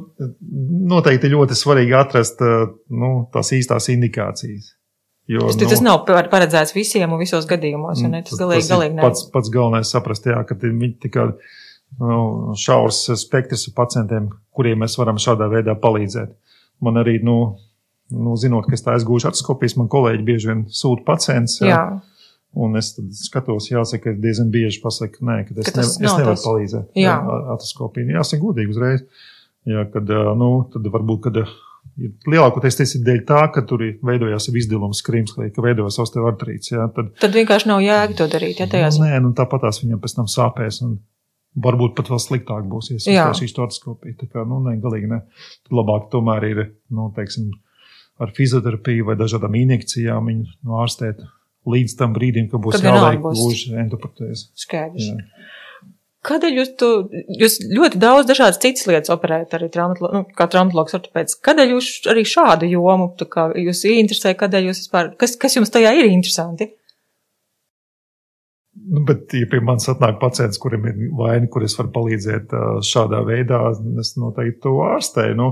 noteikti 0.91 1.32
ļoti 1.32 1.58
svarīgi 1.58 1.95
atrast 1.97 2.41
nu, 2.41 3.12
tās 3.34 3.50
īstās 3.58 3.89
indikācijas. 3.93 4.76
Jo, 5.32 5.47
tas, 5.47 5.58
nu, 5.58 5.69
tas 5.69 5.82
nav 5.86 6.04
paredzēts 6.06 6.74
visiem 6.76 7.13
un 7.13 7.21
visos 7.21 7.47
gadījumos. 7.50 8.02
Ne? 8.10 8.21
Tas, 8.26 8.38
galīgi, 8.38 8.65
tas 8.65 8.71
galīgi 8.74 8.97
pats, 9.00 9.26
pats 9.32 9.52
galvenais 9.54 9.91
saprast, 9.93 10.28
jā, 10.28 10.38
ka 10.45 10.58
viņi 10.60 10.91
tikai 11.06 11.28
nu, 11.32 12.56
šaurs 12.60 13.04
spektrs 13.21 13.69
pacientiem, 13.78 14.30
kuriem 14.56 14.82
mēs 14.84 14.97
varam 15.00 15.21
šādā 15.21 15.47
veidā 15.52 15.78
palīdzēt. 15.80 16.34
Man 16.84 17.00
arī, 17.02 17.19
nu, 17.24 17.38
nu, 18.13 18.36
zinot, 18.39 18.67
ka 18.67 18.78
es 18.78 18.86
tā 18.86 18.95
aizgūšu 18.97 19.32
atskopijas, 19.32 19.78
man 19.80 19.89
kolēģi 19.91 20.26
bieži 20.28 20.52
vien 20.52 20.63
sūta 20.71 21.06
pacients. 21.08 21.60
Jā. 21.63 21.74
jā. 21.74 21.84
Un 22.62 22.76
es 22.76 22.91
skatos, 23.15 23.69
jāsaka, 23.71 24.12
diezgan 24.19 24.50
bieži 24.52 24.82
pasaku, 24.84 25.24
nē, 25.24 25.38
ka 25.47 25.56
es, 25.56 25.69
ka 25.69 25.80
ne, 25.80 25.86
es 25.88 26.00
nevaru 26.04 26.34
tas... 26.34 26.43
palīdzēt. 26.43 26.89
Jā, 27.00 27.13
atskopija. 27.56 28.17
Jāsaka, 28.17 28.41
godīgi 28.43 28.76
uzreiz. 28.76 29.06
Jā, 29.69 29.86
kad, 29.93 30.10
nu, 30.36 30.50
tad 30.74 30.89
varbūt, 30.91 31.30
kad 31.30 31.39
lielākoties 32.28 32.80
tas 32.82 32.95
ir 32.97 33.06
dēļ 33.08 33.21
tā, 33.30 33.45
ka 33.56 33.63
tur 33.67 33.84
veidojās 34.04 34.50
izdevuma 34.52 34.97
skrimslī, 34.97 35.47
ka 35.56 35.63
veidojās 35.63 36.00
osteoartrīts. 36.04 36.74
Jā, 36.74 36.89
tad, 36.95 37.13
tad 37.21 37.39
vienkārši 37.39 37.71
nav 37.71 37.86
jēga 37.86 38.19
to 38.19 38.28
darīt. 38.32 38.60
Ja, 38.60 38.67
tajās... 38.71 39.00
nu, 39.00 39.08
nē, 39.08 39.21
nu, 39.24 39.32
tāpat 39.38 39.67
tās 39.67 39.82
viņam 39.84 40.04
pēc 40.04 40.19
tam 40.19 40.30
sāpēs. 40.32 40.84
Un, 40.88 41.00
Varbūt 41.52 41.97
pat 41.97 42.08
vēl 42.08 42.19
sliktāk 42.24 42.67
būs, 42.71 42.93
ja 42.93 43.02
es 43.02 43.39
šīs 43.41 43.58
ortoskopiju. 43.60 44.15
Tā 44.21 44.28
kā, 44.32 44.45
nu, 44.47 44.62
ne, 44.63 44.78
galīgi 44.80 45.10
ne. 45.12 45.17
Tad 45.65 45.74
labāk 45.76 46.06
tomēr 46.13 46.45
ir, 46.47 46.62
nu, 46.95 47.10
teiksim, 47.12 47.50
ar 48.21 48.34
fizioterapiju 48.38 49.07
vai 49.10 49.17
dažādām 49.19 49.57
injekcijām 49.62 50.29
viņu 50.31 50.47
nu, 50.47 50.77
ārstēt 50.81 51.23
līdz 51.71 51.97
tam 51.99 52.13
brīdim, 52.17 52.49
kad 52.51 52.63
būs 52.63 52.81
jāliek 52.81 53.21
gluži 53.21 53.75
endoprotēze. 53.84 54.49
Skaidrs. 54.57 55.12
Jā. 55.12 55.49
Kādēļ 56.21 56.57
jūs, 56.60 56.67
tu, 56.77 56.88
jūs 57.41 57.55
ļoti 57.65 57.97
daudz 58.01 58.27
dažādas 58.29 58.60
citas 58.62 58.86
lietas 58.86 59.10
operējat 59.13 59.55
arī 59.57 59.71
traumatolo, 59.73 60.12
nu, 60.13 60.19
kā 60.38 60.45
traumatologs 60.53 60.93
ortopēds? 60.93 61.39
Kādēļ 61.41 61.73
jūs 61.73 61.88
arī 62.13 62.21
šādu 62.29 62.69
jomu, 62.69 63.07
tā 63.17 63.25
kā 63.29 63.47
jūs 63.57 63.81
interesē, 63.89 64.36
kādēļ 64.38 64.69
jūs 64.69 64.84
vispār, 64.84 65.10
kas, 65.17 65.34
kas 65.41 65.57
jums 65.57 65.73
tajā 65.73 65.95
ir 65.97 66.12
interesanti? 66.12 66.69
Nu, 68.81 69.01
bet, 69.07 69.34
ja 69.34 69.49
pie 69.49 69.63
manis 69.65 69.89
atnāk 69.89 70.19
pacients, 70.21 70.62
kuriem 70.62 70.86
ir 70.91 71.01
vaina, 71.17 71.49
kur 71.51 71.65
es 71.65 71.73
varu 71.79 71.89
palīdzēt 71.97 72.53
šādā 72.86 73.23
veidā, 73.25 73.63
es 74.01 74.13
noteikti 74.21 74.62
to 74.63 74.77
ārstēju. 74.91 75.38
Nu, 75.41 75.49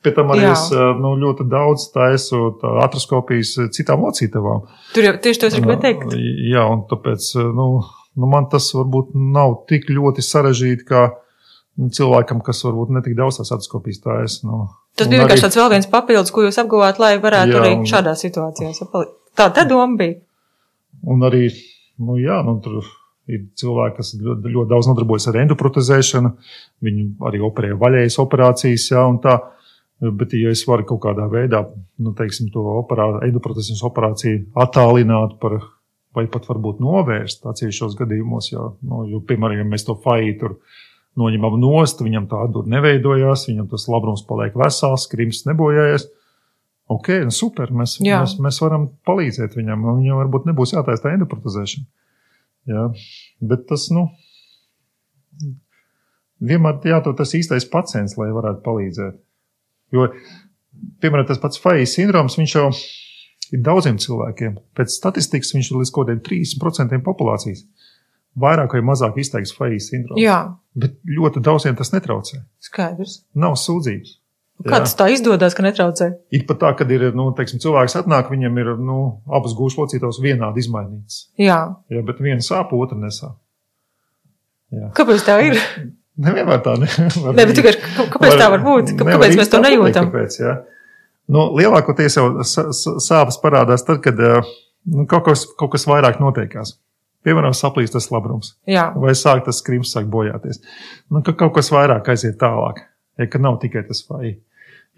Pēc 0.00 0.14
tam 0.16 0.30
arī 0.32 0.46
Jā. 0.46 0.52
es 0.56 0.70
nu, 0.96 1.12
ļoti 1.20 1.44
daudz 1.52 1.90
taisu 1.92 2.54
atroskopijas 2.80 3.50
citām 3.76 4.06
locītavām. 4.06 4.62
Tur 4.94 5.08
jau 5.10 5.16
tieši 5.26 5.42
to 5.42 5.50
es 5.50 5.56
gribēju 5.58 5.82
teikt. 5.82 6.14
Jā, 6.48 6.62
un 6.72 6.86
tāpēc 6.88 7.26
nu, 7.56 7.66
nu, 8.16 8.30
man 8.32 8.48
tas 8.52 8.70
varbūt 8.76 9.12
nav 9.36 9.58
tik 9.68 9.90
ļoti 9.92 10.24
sarežģīti, 10.24 10.86
kā 10.88 11.02
cilvēkam, 11.96 12.40
kas 12.44 12.64
varbūt 12.64 12.94
netik 12.96 13.16
daudz 13.18 13.40
tās 13.40 13.52
atroskopijas 13.56 14.00
taisa. 14.04 14.48
Nu, 14.48 14.62
tas 14.96 15.10
bija 15.10 15.24
vienkārši 15.24 15.46
tāds 15.46 15.60
vēl 15.60 15.70
viens 15.74 15.90
papildus, 15.92 16.32
ko 16.32 16.46
jūs 16.46 16.60
apguvāt, 16.64 17.00
lai 17.02 17.14
varētu 17.20 17.54
jā, 17.54 17.60
arī 17.60 17.76
un... 17.78 17.86
šādā 17.88 18.16
situācijā 18.18 18.72
sapalīdzēt. 18.76 19.16
Tā 19.36 19.50
tā 19.56 19.66
doma 19.68 20.00
bija. 20.00 20.18
Un 21.12 21.28
arī, 21.28 21.46
nu 22.04 22.16
jā, 22.20 22.40
nu 22.44 22.56
tur 22.64 22.82
ir 23.30 23.46
cilvēki, 23.60 23.96
kas 24.00 24.12
ļoti, 24.18 24.52
ļoti 24.56 24.72
daudz 24.72 24.90
nodarbojas 24.90 25.28
ar 25.30 25.38
endoprotezēšanu. 25.44 26.34
Viņi 26.84 27.06
arī 27.30 27.40
operē 27.46 27.72
vaļējas 27.80 28.18
operācijas, 28.24 28.90
jā, 28.92 29.04
un 29.06 29.20
tā. 29.24 29.38
Bet, 30.00 30.32
ja 30.32 30.48
es 30.48 30.62
varu 30.64 30.86
kaut 30.88 31.02
kādā 31.04 31.26
veidā, 31.28 31.60
nu, 32.00 32.14
teiksim, 32.16 32.48
to 32.54 32.62
operā, 32.78 33.10
endoprotezijas 33.26 33.82
operāciju 33.84 34.46
attālināt 34.62 35.34
par, 35.42 35.58
vai 36.16 36.24
pat 36.32 36.48
varbūt 36.48 36.80
novērst 36.80 37.44
atsevišķos 37.50 37.98
gadījumos, 37.98 38.48
jo, 38.54 38.70
nu, 38.80 39.02
jo, 39.10 39.20
piemēram, 39.28 39.60
ja 39.60 39.68
mēs 39.68 39.84
to 39.84 39.98
faitu 40.00 40.54
noņemam 41.20 41.58
nost, 41.60 42.00
viņam 42.06 42.30
tā 42.30 42.40
atdūra 42.46 42.72
neveidojās, 42.78 43.44
viņam 43.50 43.68
tas 43.68 43.84
labrums 43.92 44.24
paliek 44.24 44.56
vesels, 44.56 45.04
krims 45.10 45.44
nebojājies. 45.50 46.08
Ok, 46.90 47.12
nu 47.28 47.34
super, 47.34 47.68
mēs, 47.76 47.98
Jā. 48.00 48.24
mēs, 48.24 48.38
mēs 48.42 48.56
varam 48.64 48.88
palīdzēt 49.06 49.52
viņam, 49.58 49.84
viņam 50.00 50.24
varbūt 50.24 50.48
nebūs 50.48 50.72
jātaisa 50.74 51.04
tā 51.04 51.12
endoprotezēšana. 51.14 51.86
Jā, 52.70 52.88
bet 53.52 53.68
tas, 53.68 53.90
nu, 53.94 54.08
vienmēr 56.40 56.80
jāatrod 56.88 57.20
tas 57.20 57.36
īstais 57.36 57.68
pacients, 57.68 58.16
lai 58.20 58.32
varētu 58.34 58.64
palīdzēt. 58.64 59.20
Jo, 59.94 60.08
piemēram, 61.02 61.26
tas 61.28 61.40
pats 61.42 61.60
Faijas 61.62 61.96
sindroms, 61.96 62.38
viņš 62.40 62.56
jau 62.56 62.68
ir 63.54 63.62
daudziem 63.66 63.98
cilvēkiem. 64.00 64.56
Pēc 64.78 64.94
statistikas 64.94 65.54
viņš 65.56 65.72
ir 65.72 65.80
līdz 65.80 65.92
kaut 65.94 66.08
kādiem 66.08 66.22
30% 66.26 67.02
populācijas. 67.06 67.66
Vairāk 68.40 68.76
vai 68.76 68.84
mazāk 68.86 69.18
izteikts 69.18 69.56
Faijas 69.56 69.90
sindroms. 69.90 70.22
Jā. 70.22 70.40
Bet 70.78 71.00
ļoti 71.10 71.42
daudziem 71.42 71.76
tas 71.78 71.90
netraucē. 71.94 72.44
Skaidrs. 72.62 73.24
Nav 73.34 73.58
sūdzības. 73.58 74.16
Kā 74.60 74.82
tas 74.82 74.92
tā 74.92 75.06
izdodas, 75.08 75.54
ka 75.56 75.64
netraucē? 75.64 76.10
Ir 76.36 76.42
pat 76.48 76.58
tā, 76.60 76.70
ka 76.76 76.84
ir, 76.92 77.06
nu, 77.16 77.30
teiksim, 77.36 77.62
cilvēks 77.62 77.96
atnāk, 78.02 78.28
viņam 78.28 78.58
ir, 78.60 78.74
nu, 78.84 78.96
abas 79.32 79.54
gūšu 79.56 79.80
locītavas 79.80 80.20
vienādi 80.20 80.60
izmainītas. 80.60 81.22
Jā. 81.40 81.60
Jā, 81.88 82.02
bet 82.04 82.20
viena 82.20 82.44
sāp, 82.44 82.74
otra 82.76 82.98
nesāp. 83.00 83.38
Jā. 84.70 84.90
Kāpēc 84.98 85.24
tā 85.26 85.38
ir? 85.48 85.56
Nevienmēr 86.20 86.60
tā 86.64 86.74
nevar 86.80 87.36
ne, 87.36 87.44
būt. 87.48 87.62
Kāpēc 88.12 88.34
var, 88.34 88.40
tā 88.40 88.50
var 88.52 88.64
būt? 88.64 88.92
Kāpēc 88.98 89.38
mēs 89.40 89.52
to 89.52 89.62
nejūtam? 89.64 90.10
Kāpēc, 90.10 90.36
jā. 90.42 90.54
nu, 91.32 91.46
lielākoties 91.56 92.18
jau 92.18 92.26
sāpes 92.44 93.40
parādās 93.42 93.86
tad, 93.86 94.02
kad 94.04 94.20
nu, 94.20 95.06
kaut, 95.08 95.24
kas, 95.30 95.46
kaut 95.58 95.72
kas 95.74 95.88
vairāk 95.88 96.20
notiekās. 96.22 96.76
Piemēram, 97.24 97.52
saplīst 97.56 97.92
tas 97.92 98.08
labrums. 98.12 98.54
Jā. 98.68 98.86
Vai 98.96 99.12
sāk 99.18 99.44
tas 99.44 99.58
skrims, 99.60 99.92
sāk 99.92 100.06
bojāties. 100.12 100.62
Nu, 101.12 101.20
ka 101.24 101.34
kaut 101.36 101.52
kas 101.58 101.68
vairāk 101.72 102.08
aiziet 102.12 102.38
tālāk. 102.40 102.80
Ja, 103.20 103.26
ka 103.28 103.40
nav 103.42 103.58
tikai 103.60 103.82
tas 103.88 104.00
vai. 104.08 104.38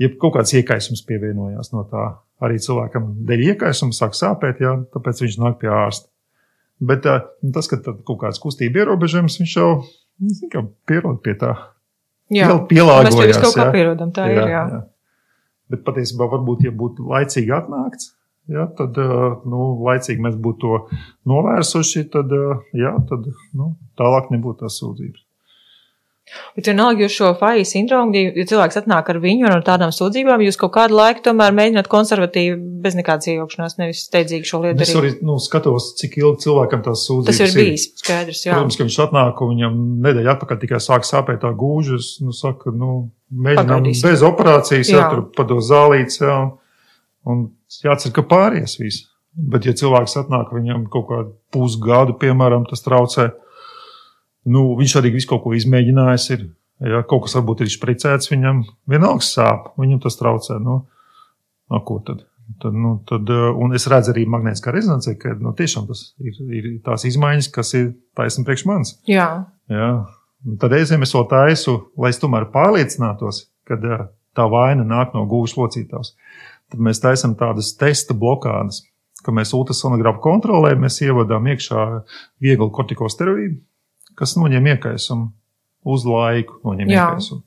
Ja 0.00 0.10
kaut 0.20 0.36
kāds 0.36 0.54
iekaisums 0.54 1.02
pievienojās 1.06 1.72
no 1.74 1.82
tā, 1.90 2.04
arī 2.42 2.60
cilvēkam 2.62 3.10
dēļ 3.26 3.42
iekaisuma 3.52 3.94
sāk 3.96 4.14
sāpēt, 4.18 4.62
jā, 4.62 4.76
tāpēc 4.94 5.24
viņš 5.24 5.38
nāk 5.42 5.58
pie 5.60 5.70
ārsta. 5.74 6.08
Bet 6.82 7.06
nu, 7.06 7.50
tas, 7.54 7.68
ka 7.70 7.78
kaut 7.82 8.18
kāds 8.22 8.40
kustība 8.42 8.82
ierobežojums, 8.82 9.38
viņš 9.42 9.56
jau 9.58 9.68
kā, 10.52 10.64
pierod 10.88 11.20
pie 11.24 11.36
tā. 11.40 11.52
Jā, 12.32 12.48
pielāgojas. 12.68 13.16
Mēs 13.18 13.34
jau 13.34 13.44
kaut 13.44 13.58
kā 13.58 13.68
pierodam, 13.74 14.12
tā 14.14 14.26
jā, 14.30 14.34
ir. 14.36 14.50
Jā. 14.52 14.64
jā. 14.72 14.80
Bet 15.72 15.84
patiesībā 15.86 16.28
varbūt, 16.32 16.66
ja 16.66 16.72
būtu 16.76 17.06
laicīgi 17.08 17.52
atnākts, 17.56 18.12
ja, 18.52 18.66
tad 18.78 18.98
nu, 19.48 19.66
laicīgi 19.86 20.24
mēs 20.24 20.36
būtu 20.42 20.60
to 20.62 21.00
novērsuši, 21.32 22.06
tad, 22.12 22.32
jā, 22.76 22.92
tad 23.08 23.28
nu, 23.56 23.72
tālāk 24.00 24.32
nebūtu 24.34 24.64
tās 24.64 24.80
sūdzības. 24.82 25.24
Bet 26.56 26.68
vienalga, 26.68 27.04
jūs 27.04 27.14
šo 27.16 27.30
FAI 27.40 27.64
sindromu, 27.68 28.12
ja 28.16 28.44
cilvēks 28.48 28.78
atnāk 28.82 29.08
ar 29.12 29.18
viņu 29.22 29.46
un 29.48 29.54
ar 29.54 29.64
tādām 29.66 29.92
sūdzībām, 29.94 30.42
jūs 30.46 30.58
kaut 30.60 30.72
kādu 30.74 30.96
laiku 30.98 31.24
tomēr 31.26 31.54
mēģināt 31.56 31.88
konservatīvi, 31.92 32.56
bez 32.84 32.96
nekādas 32.98 33.30
iejaukšanās, 33.32 33.76
nevis 33.80 34.02
steidzīgi 34.08 34.48
šo 34.48 34.62
lietu. 34.64 34.84
Es 34.84 34.94
arī 34.98 35.14
nu, 35.24 35.38
skatos, 35.42 35.92
cik 36.00 36.18
ilgi 36.20 36.46
cilvēkam 36.46 36.84
tās 36.86 37.04
sūdzības 37.08 37.40
ir. 37.40 37.46
Tas 37.46 37.56
ir 37.56 37.60
bijis, 37.60 37.86
skaidrs, 38.02 38.42
jā. 38.46 38.56
Protams, 38.56 38.78
ka 38.80 38.88
viņš 38.88 38.98
atnāk 39.06 39.44
un 39.44 39.54
viņam 39.54 39.78
nedēļa 40.08 40.36
atpakaļ 40.36 40.60
tikai 40.64 40.82
sāk 40.84 41.08
sāpēt 41.08 41.40
tā 41.44 41.52
gūžas, 41.56 42.14
nu, 42.24 42.36
saka, 42.36 42.72
nu, 42.76 42.96
mēģinām 43.32 43.88
bez 43.92 44.26
operācijas, 44.26 44.92
jā, 44.92 45.06
tur 45.12 45.24
pado 45.36 45.60
zālīts, 45.64 46.20
jā, 46.24 46.36
un 47.28 47.48
jācer, 47.80 48.12
ka 48.14 48.24
pāries 48.28 48.76
viss. 48.80 49.08
Bet, 49.32 49.64
ja 49.64 49.72
cilvēks 49.72 50.18
atnāk, 50.20 50.50
viņam 50.52 50.84
kaut 50.92 51.06
kādu 51.08 51.30
pusgadu, 51.54 52.18
piemēram, 52.20 52.66
tas 52.68 52.84
traucē, 52.84 53.30
Nu, 54.48 54.72
viņš 54.78 54.96
arī 54.98 55.12
visu 55.14 55.30
kaut 55.30 55.44
ko 55.44 55.54
izmēģinājis. 55.56 56.26
Ir. 56.36 56.48
Ja, 56.82 57.04
kaut 57.06 57.26
kas 57.26 57.36
varbūt 57.38 57.62
ir 57.62 57.70
spricēts 57.70 58.32
viņam, 58.32 58.64
vienalga 58.90 59.22
sāp, 59.22 59.70
viņam 59.78 60.00
tas 60.02 60.18
traucē. 60.18 60.58
Nu, 60.62 60.80
no 61.70 61.82
ko 61.86 62.00
tad? 62.06 62.24
Tad, 62.58 62.74
nu, 62.74 62.96
tad, 63.08 63.28
uh, 63.30 63.52
un 63.62 63.72
es 63.76 63.86
redzu 63.88 64.10
arī 64.12 64.24
magnētiskā 64.28 64.74
rezonansē, 64.74 65.14
ka 65.20 65.36
nu, 65.38 65.54
tiešām 65.56 65.86
tas 65.88 66.02
ir, 66.20 66.40
ir 66.52 66.66
tās 66.84 67.06
izmaiņas, 67.08 67.48
kas 67.54 67.70
ir 67.78 67.92
taisnība 68.18 68.50
priekš 68.50 68.64
manis. 68.68 68.92
Jā. 69.08 69.28
Jā. 69.72 69.92
Tad 70.60 70.74
reizēm 70.74 71.06
es 71.06 71.14
to 71.14 71.22
taisu, 71.30 71.76
lai 71.96 72.10
es 72.12 72.18
tomēr 72.20 72.48
pārliecinātos, 72.52 73.44
ka 73.68 73.78
uh, 73.78 74.06
tā 74.36 74.48
vaina 74.50 74.84
nāk 74.84 75.14
no 75.16 75.22
gūžas 75.30 75.56
locītājs. 75.60 76.14
Tad 76.72 76.82
mēs 76.82 77.00
taisām 77.04 77.36
tādas 77.38 77.72
testa 77.78 78.16
blokādes, 78.18 78.82
ka 79.22 79.34
mēs 79.34 79.54
ultrasonogrāfu 79.56 80.22
kontrolē, 80.24 80.74
mēs 80.78 80.98
ievadām 81.06 81.46
iekšā 81.52 81.86
vieglu 82.42 82.72
kortikosteroīdu, 82.74 83.60
kas 84.18 84.34
noņem 84.38 84.66
iekaisumu 84.74 85.30
uz 85.92 86.04
laiku, 86.06 86.58
noņem 86.66 86.90
Jā. 86.92 87.06
iekaisumu. 87.08 87.42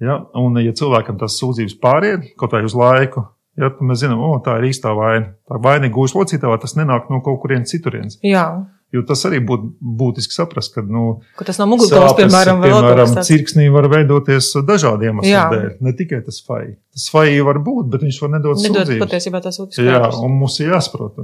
Ja? 0.00 0.16
Un, 0.40 0.56
ja 0.64 0.72
cilvēkam 0.76 1.20
tas 1.20 1.36
sūdzības 1.40 1.76
pāriet 1.80 2.32
kaut 2.40 2.56
vai 2.56 2.64
uz 2.66 2.76
laiku, 2.76 3.26
ja, 3.60 3.68
tad 3.68 3.80
mēs 3.84 4.02
zinām, 4.04 4.20
o, 4.24 4.34
tā 4.44 4.58
ir 4.60 4.70
īstā 4.70 4.92
vaina. 4.96 5.34
Tā 5.48 5.60
vaina 5.62 5.90
gūs 5.92 6.16
locītavā, 6.16 6.60
tas 6.62 6.76
nenāk 6.78 7.10
no 7.12 7.20
kaut 7.24 7.40
kurienes 7.42 7.72
citurienes. 7.72 8.20
Jā, 8.24 8.46
Jo 8.90 9.04
tas 9.06 9.20
arī 9.28 9.38
būtu 9.46 9.68
būtiski 10.00 10.34
saprast, 10.34 10.72
ka 10.74 10.82
nu, 10.82 11.20
ka 11.38 11.44
tas 11.46 11.60
no 11.60 11.68
mugurkaulas, 11.70 12.16
piemēram, 12.18 12.58
piemēram 12.64 13.12
cirksnī 13.22 13.68
var 13.70 13.86
veidoties 13.92 14.48
Jā. 15.30 15.44
dēļ. 15.52 15.68
Ne 15.86 15.92
tikai 15.94 16.18
tas 16.26 16.40
fai. 16.42 16.72
Tas 16.96 17.04
fai 17.14 17.28
var 17.46 17.60
būt, 17.62 17.86
bet 17.92 18.02
viņš 18.02 18.18
var 18.24 18.32
nedot 18.34 18.58
Nedod 18.58 18.82
sūdzības. 18.82 19.04
patiesībā 19.04 19.42
tās 19.44 19.60
otras 19.62 19.78
Jā, 19.78 20.02
un 20.18 20.34
mums 20.40 20.58
ir 20.58 20.72
jāsaprot. 20.74 21.22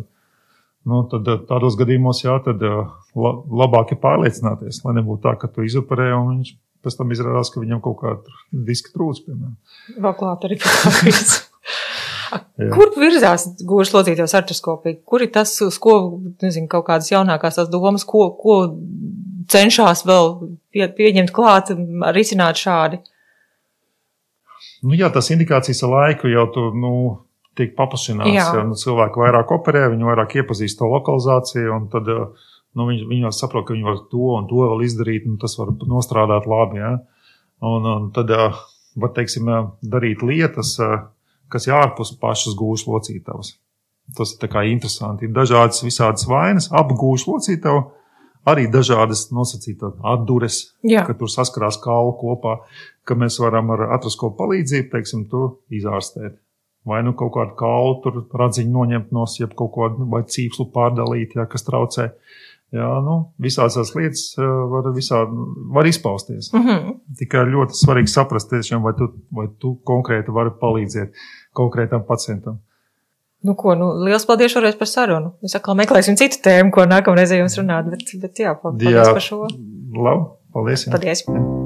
Nu, 0.87 1.03
tad 1.11 1.27
eh, 1.33 1.41
tādos 1.49 1.79
gadījumos 1.79 2.23
jā, 2.23 2.37
tad 2.45 2.63
eh, 2.63 2.79
la, 3.19 3.33
labāk 3.65 3.95
ir 3.95 4.01
pārliecināties, 4.03 4.85
lai 4.87 4.95
nebūtu 5.01 5.25
tā, 5.27 5.35
ka 5.41 5.51
tu 5.51 5.67
izoperē 5.67 6.13
un 6.15 6.37
viņš 6.37 6.55
pēc 6.87 7.01
tam 7.01 7.11
izrādās, 7.15 7.51
ka 7.51 7.63
viņam 7.63 7.83
kaut 7.83 7.99
kāda 8.05 8.39
diska 8.69 8.95
piemēram. 8.95 9.57
Vēl 9.99 10.17
klāt 10.21 10.47
arī 10.47 10.61
pēc 10.63 11.37
Jā. 12.57 12.71
Kur 12.73 12.91
virzās 12.99 13.47
gūžas 13.69 13.93
locītājs 13.95 14.35
artroskopija? 14.39 14.99
Kur 15.07 15.23
ir 15.25 15.31
tas, 15.35 15.53
uz 15.63 15.77
ko, 15.83 15.97
nezinu, 16.43 16.69
kaut 16.73 16.87
kādas 16.89 17.11
jaunākās 17.13 17.59
tās 17.59 17.69
domas, 17.73 18.05
ko, 18.09 18.31
ko 18.41 18.57
cenšas 19.53 20.03
vēl 20.09 20.33
pie, 20.75 20.89
pieņemt 20.97 21.33
klāt, 21.37 21.71
risināt 22.17 22.59
šādi? 22.61 22.99
Nu, 24.83 24.97
jā, 24.99 25.11
tas 25.13 25.31
indikācijas 25.33 25.85
ar 25.87 25.93
laiku 25.93 26.33
jau 26.33 26.47
tur 26.55 26.75
nu, 26.77 26.93
tiek 27.57 27.75
paplašināts. 27.79 28.35
Jā. 28.35 28.47
Nu, 28.69 28.77
cilvēki 28.79 29.23
vairāk 29.23 29.53
operē, 29.57 29.87
viņi 29.93 30.09
vairāk 30.11 30.39
iepazīst 30.41 30.79
to 30.81 30.89
lokalizāciju, 30.91 31.73
un 31.75 31.89
tad 31.93 32.09
eh, 32.13 32.49
nu, 32.77 32.89
viņi, 32.91 33.05
viņi 33.11 33.27
jau 33.27 33.35
saprot, 33.35 33.67
ka 33.67 33.77
viņi 33.77 33.89
var 33.89 34.01
to 34.13 34.31
un 34.37 34.49
to 34.51 34.63
vēl 34.63 34.87
izdarīt, 34.87 35.29
un 35.29 35.39
tas 35.43 35.57
var 35.61 35.73
nostrādāt 35.89 36.49
labi. 36.51 36.83
Ja? 36.83 36.95
Un, 37.65 37.91
un 37.93 38.09
tad 38.17 38.33
eh, 38.37 38.63
var, 39.01 39.13
teiksim, 39.17 39.51
eh, 39.53 39.69
darīt 39.97 40.25
lietas, 40.27 40.77
kas 41.53 41.69
ir 41.69 41.77
ārpus 41.79 42.17
pašas 42.21 42.57
gūžas 42.59 42.89
locītavas. 42.91 43.55
Tas 44.17 44.37
ir 44.39 44.59
interesanti. 44.71 45.27
Ir 45.27 45.35
dažādas 45.35 45.83
visādas 45.83 46.29
vainas, 46.31 46.69
ap 46.71 46.93
gūžas 46.95 47.27
locītavu, 47.27 47.81
arī 48.47 48.69
dažādas 48.71 49.27
nosacītas 49.35 49.97
atdures, 50.07 50.61
Jā, 50.87 51.03
ka 51.09 51.17
tur 51.19 51.31
saskarās 51.33 51.81
kaulu 51.83 52.15
kopā, 52.21 52.61
ka 53.07 53.19
mēs 53.19 53.41
varam 53.43 53.73
ar 53.75 53.89
atraskopu 53.99 54.39
palīdzību, 54.39 54.91
teiksim, 54.93 55.27
tur 55.31 55.57
izārstēt. 55.75 56.39
Vai 56.87 57.01
nu 57.03 57.17
kaut 57.19 57.33
kādu 57.35 57.57
kaulu 57.59 57.97
tur 58.05 58.19
radziņu 58.39 58.71
noņemt 58.71 59.15
no 59.15 59.25
jeb 59.41 59.57
kaut 59.59 59.73
kādu 59.75 60.07
vai 60.11 60.23
cīpslu 60.23 60.69
pārdalīt, 60.75 61.35
ja, 61.35 61.49
kas 61.51 61.67
traucē. 61.67 62.13
Jā, 62.75 62.87
nu, 63.03 63.17
visādas 63.43 63.77
tās 63.79 63.93
lietas 63.95 64.23
eh, 64.39 64.53
var, 64.71 64.89
visādi, 64.95 65.47
var 65.75 65.87
izpausties. 65.87 66.53
mm 66.53 66.63
-hmm. 66.63 66.95
Tikai 67.19 67.45
ļoti 67.47 67.79
svarīgi 67.79 68.11
saprast, 68.11 68.51
tiešām, 68.51 68.83
vai, 68.83 68.93
tu, 68.99 69.11
vai 69.31 69.47
tu 69.59 69.77
konkrēti 69.85 70.35
vari 70.35 70.51
palīdzēt 70.63 71.13
konkrētam 71.55 72.07
pacientam. 72.07 72.59
Nu, 73.43 73.55
ko, 73.55 73.75
nu, 73.75 73.93
liels 74.05 74.27
paldies 74.27 74.53
šoreiz 74.53 74.75
par 74.79 74.89
sarunu. 74.91 75.37
Mēs 75.43 75.55
atkal 75.59 75.79
meklēsim 75.79 76.17
citu 76.19 76.41
tēmu, 76.43 76.73
ko 76.75 76.89
nākamreiz 76.89 77.31
jums 77.37 77.59
runāt, 77.61 77.91
bet, 77.93 78.03
bet 78.23 78.43
jā, 78.43 78.57
paldies 78.63 78.91
Jā. 78.91 79.13
par 79.13 79.23
šo. 79.23 79.47
Labi, 79.95 80.27
paldies! 80.53 80.89
Jā. 80.89 80.97
Paldies! 80.97 81.66